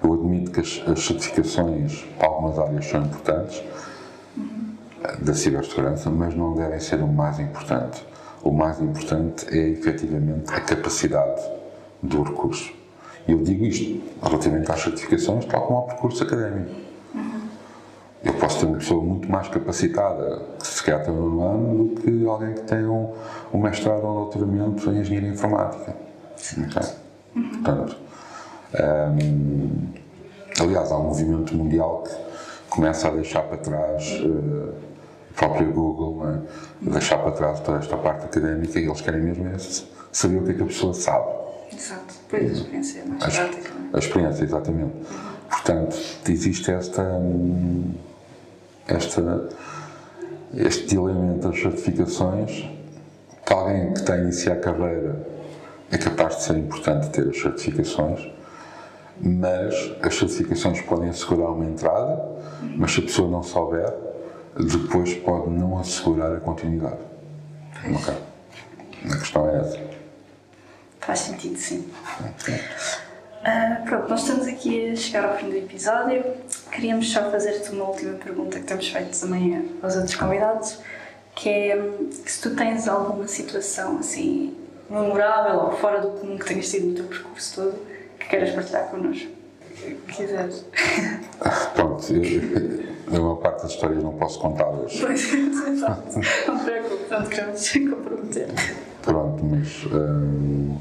[0.05, 3.61] eu admito que as, as certificações para algumas áreas são importantes
[5.21, 8.07] da cibersegurança, mas não devem ser o mais importante.
[8.43, 11.58] O mais importante é efetivamente a capacidade
[12.03, 12.73] do recurso.
[13.27, 16.71] E eu digo isto relativamente às certificações, tal como ao percurso académico.
[18.25, 22.01] Eu posso ter uma pessoa muito mais capacitada, que se calhar tem um ano, do
[22.01, 23.13] que alguém que tem um,
[23.53, 25.95] um mestrado ou um doutoramento em engenharia informática.
[26.35, 26.89] Okay?
[27.35, 27.97] Portanto,
[29.23, 29.87] um,
[30.61, 34.21] aliás, há um movimento mundial que começa a deixar para trás.
[34.21, 34.89] Uh,
[35.39, 36.91] próprio Google, é?
[36.91, 39.57] deixar para trás toda esta parte académica e eles querem mesmo é
[40.11, 41.48] saber o que é que a pessoa sabe.
[41.79, 43.71] Exato, depois a experiência é mais a, prática.
[43.93, 44.95] A experiência, exatamente.
[45.49, 45.97] Portanto,
[46.29, 47.03] existe esta.
[47.03, 47.95] Hum,
[48.89, 49.49] esta,
[50.55, 52.69] este dilema entre as certificações,
[53.47, 55.27] que alguém que está a iniciar a carreira
[55.91, 58.33] é capaz de ser importante ter as certificações,
[59.21, 62.23] mas as certificações podem assegurar uma entrada,
[62.77, 63.93] mas se a pessoa não souber,
[64.59, 66.99] depois pode não assegurar a continuidade.
[67.95, 68.15] Ok.
[69.05, 69.79] A questão é essa.
[71.09, 71.91] Faz sentido, sim.
[72.21, 76.23] Uh, pronto, nós estamos aqui a chegar ao fim do episódio.
[76.71, 80.79] Queríamos só fazer-te uma última pergunta que temos feito também aos outros convidados,
[81.35, 81.83] que é
[82.27, 84.55] se tu tens alguma situação assim
[84.91, 87.79] memorável ou fora do comum que tenhas tido no teu percurso todo
[88.21, 89.31] que queiras partilhar connosco.
[90.15, 90.67] Quiseres.
[91.75, 95.01] Pronto, eu, uma parte das histórias não posso contá-las.
[95.01, 96.21] Pois, exato.
[96.47, 98.49] não te preocupes, tanto queremos comprometer.
[99.01, 99.87] Pronto, mas.
[99.87, 100.77] Hum,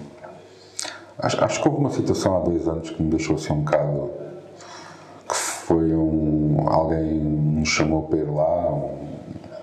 [1.19, 4.11] acho, acho que houve uma situação há dois anos que me deixou assim um bocado.
[5.27, 6.65] que foi um.
[6.67, 9.07] alguém nos chamou para ir lá, um,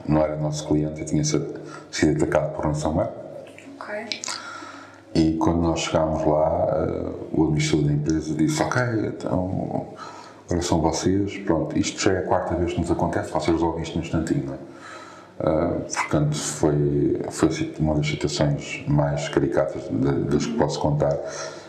[0.07, 3.11] não era nosso cliente e tinha sido, sido atacado por ransomware.
[3.81, 4.21] Ok.
[5.15, 9.87] E quando nós chegámos lá, uh, o administrador da empresa disse: Ok, então
[10.47, 13.83] agora são vocês, pronto, isto já é a quarta vez que nos acontece, vocês resolvem
[13.83, 14.74] isto no instantinho, não é?
[15.41, 19.83] Uh, portanto, foi, foi uma das situações mais caricatas
[20.31, 21.19] das que posso contar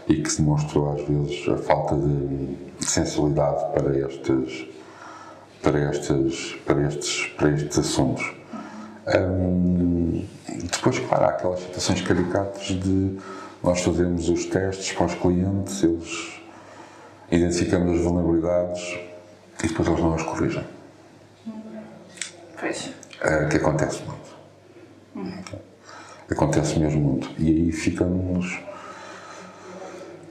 [0.08, 4.68] e que demonstrou às vezes a falta de sensibilidade para estes,
[5.64, 8.36] para estes, para estes, para estes assuntos.
[9.08, 10.26] Um,
[10.72, 13.18] depois, claro, há aquelas situações caricatas de
[13.64, 16.40] nós fazemos os testes para os clientes, eles
[17.32, 19.00] identificamos as vulnerabilidades
[19.64, 20.64] e depois eles não as corrigem.
[22.60, 23.05] Pois.
[23.22, 25.56] É, que acontece muito.
[26.30, 27.30] Acontece mesmo muito.
[27.38, 28.60] E aí ficamos.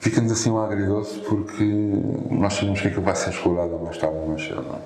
[0.00, 1.64] Ficamos assim um agridoce porque
[2.30, 4.62] nós sabemos que aquilo vai ser explorado mais tarde ou mais cedo.
[4.62, 4.74] Não?
[4.74, 4.78] É?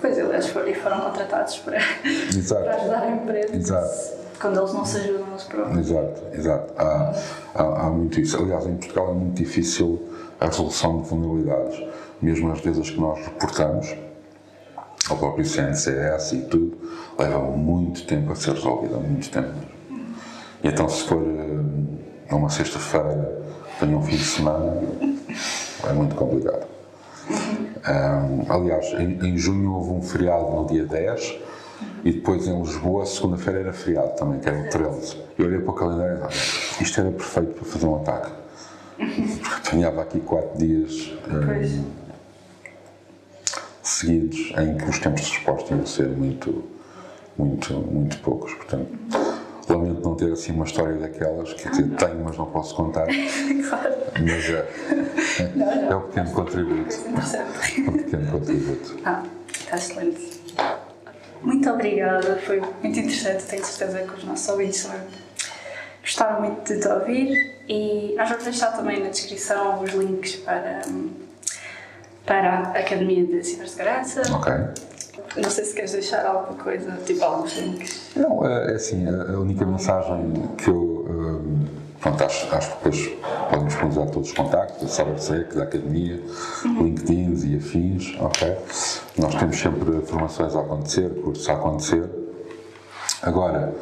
[0.00, 3.54] Pois, eles foram, contratados para, para ajudar a empresa.
[3.54, 5.78] Exato quando eles não se ajudam eles próprios.
[5.78, 6.74] Exato, exato.
[6.76, 7.14] Há,
[7.54, 8.36] há, há, muito isso.
[8.36, 10.02] Aliás, em Portugal é muito difícil
[10.38, 11.82] a resolução de vulnerabilidades.
[12.20, 13.94] Mesmo as vezes que nós reportamos,
[15.08, 16.78] ao próprio CNCS e tudo,
[17.18, 19.74] leva muito tempo a ser resolvida, muito tempo mesmo.
[20.62, 23.44] E então, se for uh, uma sexta-feira,
[23.78, 24.80] tenha um fim de semana,
[25.86, 26.66] é muito complicado.
[27.86, 31.38] Um, aliás, em, em junho houve um feriado no dia 10
[32.02, 35.16] e depois em Lisboa, segunda-feira era feriado também, que era o 13.
[35.38, 38.32] Eu olhei para o calendário e disse, isto era perfeito para fazer um ataque.
[38.96, 42.03] Porque apanhava aqui quatro dias um,
[43.84, 46.64] seguidos em que os tempos de resposta iam ser muito,
[47.36, 48.52] muito, muito poucos.
[48.54, 48.88] Portanto,
[49.68, 53.06] lamento não ter assim uma história daquelas que tenho, mas não posso contar.
[53.68, 53.94] claro.
[54.20, 54.68] Mas é,
[55.38, 56.96] é, é o pequeno contributo.
[56.96, 58.96] É o pequeno contributo.
[59.04, 59.22] Ah,
[59.52, 60.42] está excelente.
[61.42, 63.44] Muito obrigada, foi muito interessante.
[63.44, 64.88] Tenho certeza que os nossos ouvintes
[66.00, 70.80] gostaram muito de te ouvir e nós vamos deixar também na descrição os links para,
[72.26, 74.22] para a Academia de Cibersegurança.
[74.34, 74.52] Ok.
[75.36, 78.10] Não sei se queres deixar alguma coisa, tipo alguns links.
[78.16, 81.04] Não, é, é assim, a única mensagem que eu.
[81.08, 81.66] Um,
[82.00, 83.08] pronto, acho, acho que depois
[83.50, 86.22] podem disponibilizar todos os contactos, da CyberSec, da Academia,
[86.64, 86.82] uhum.
[86.84, 88.56] LinkedIn e afins, ok?
[89.18, 92.08] Nós temos sempre formações a acontecer, cursos a acontecer.
[93.22, 93.74] Agora,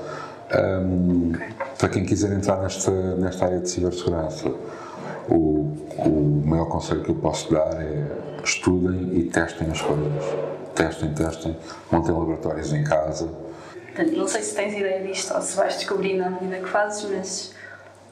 [0.54, 1.48] um, okay.
[1.78, 4.52] para quem quiser entrar nesta, nesta área de cibersegurança,
[6.08, 8.06] o, maior conselho que eu posso dar é
[8.44, 10.24] estudem e testem as coisas.
[10.74, 11.56] Testem, testem,
[11.90, 13.28] montem laboratórios em casa.
[14.16, 17.54] Não sei se tens ideia disto ou se vais descobrindo à medida que fazes, mas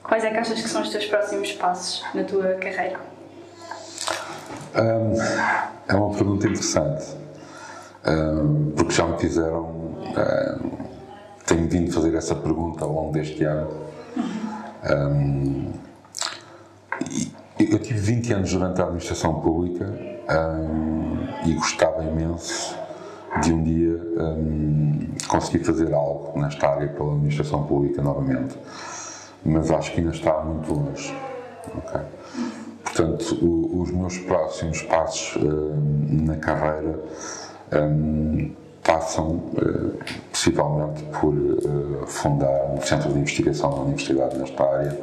[0.03, 3.01] quais é que achas que são os teus próximos passos na tua carreira?
[4.74, 5.14] Um,
[5.88, 7.05] é uma pergunta interessante,
[8.07, 9.64] um, porque já me fizeram.
[9.64, 10.91] Um,
[11.47, 13.70] tenho vindo fazer essa pergunta ao longo deste ano.
[14.88, 15.72] Um,
[17.68, 22.76] eu tive 20 anos durante a administração pública um, e gostava imenso
[23.42, 28.56] de um dia um, conseguir fazer algo nesta área pela administração pública novamente,
[29.44, 31.14] mas acho que ainda está muito longe.
[31.76, 32.00] Okay?
[32.82, 36.98] Portanto, o, os meus próximos passos um, na carreira
[38.82, 39.94] passam uh,
[40.30, 44.98] possivelmente por uh, fundar um centro de investigação na universidade nesta área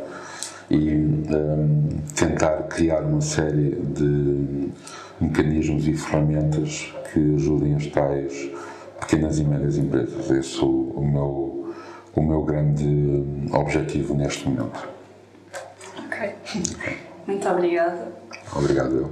[0.70, 4.70] e um, tentar criar uma série de
[5.20, 8.52] mecanismos e ferramentas que ajudem as tais
[9.00, 10.30] pequenas e médias empresas.
[10.30, 11.74] Esse é o, meu,
[12.16, 14.88] o meu grande objetivo neste momento.
[16.06, 16.36] Ok.
[17.26, 18.12] Muito obrigada.
[18.56, 19.12] Obrigado eu.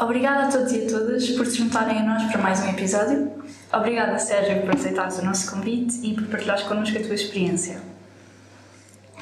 [0.00, 3.32] Obrigada a todos e a todas por se juntarem a nós para mais um episódio.
[3.72, 7.87] Obrigada, Sérgio, por aceitares o nosso convite e por partilhares connosco a tua experiência.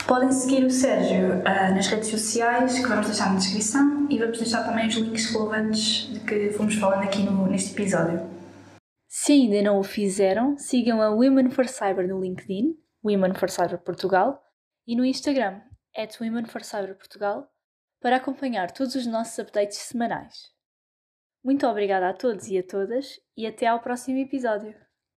[0.07, 4.39] Podem seguir o Sérgio uh, nas redes sociais, que vamos deixar na descrição, e vamos
[4.39, 8.21] deixar também os links relevantes de que fomos falando aqui no, neste episódio.
[9.09, 13.79] Se ainda não o fizeram, sigam a Women for Cyber no LinkedIn, Women for Cyber
[13.81, 14.41] Portugal,
[14.87, 15.61] e no Instagram,
[15.97, 17.51] at Women for Cyber Portugal,
[18.01, 20.53] para acompanhar todos os nossos updates semanais.
[21.43, 24.86] Muito obrigada a todos e a todas e até ao próximo episódio.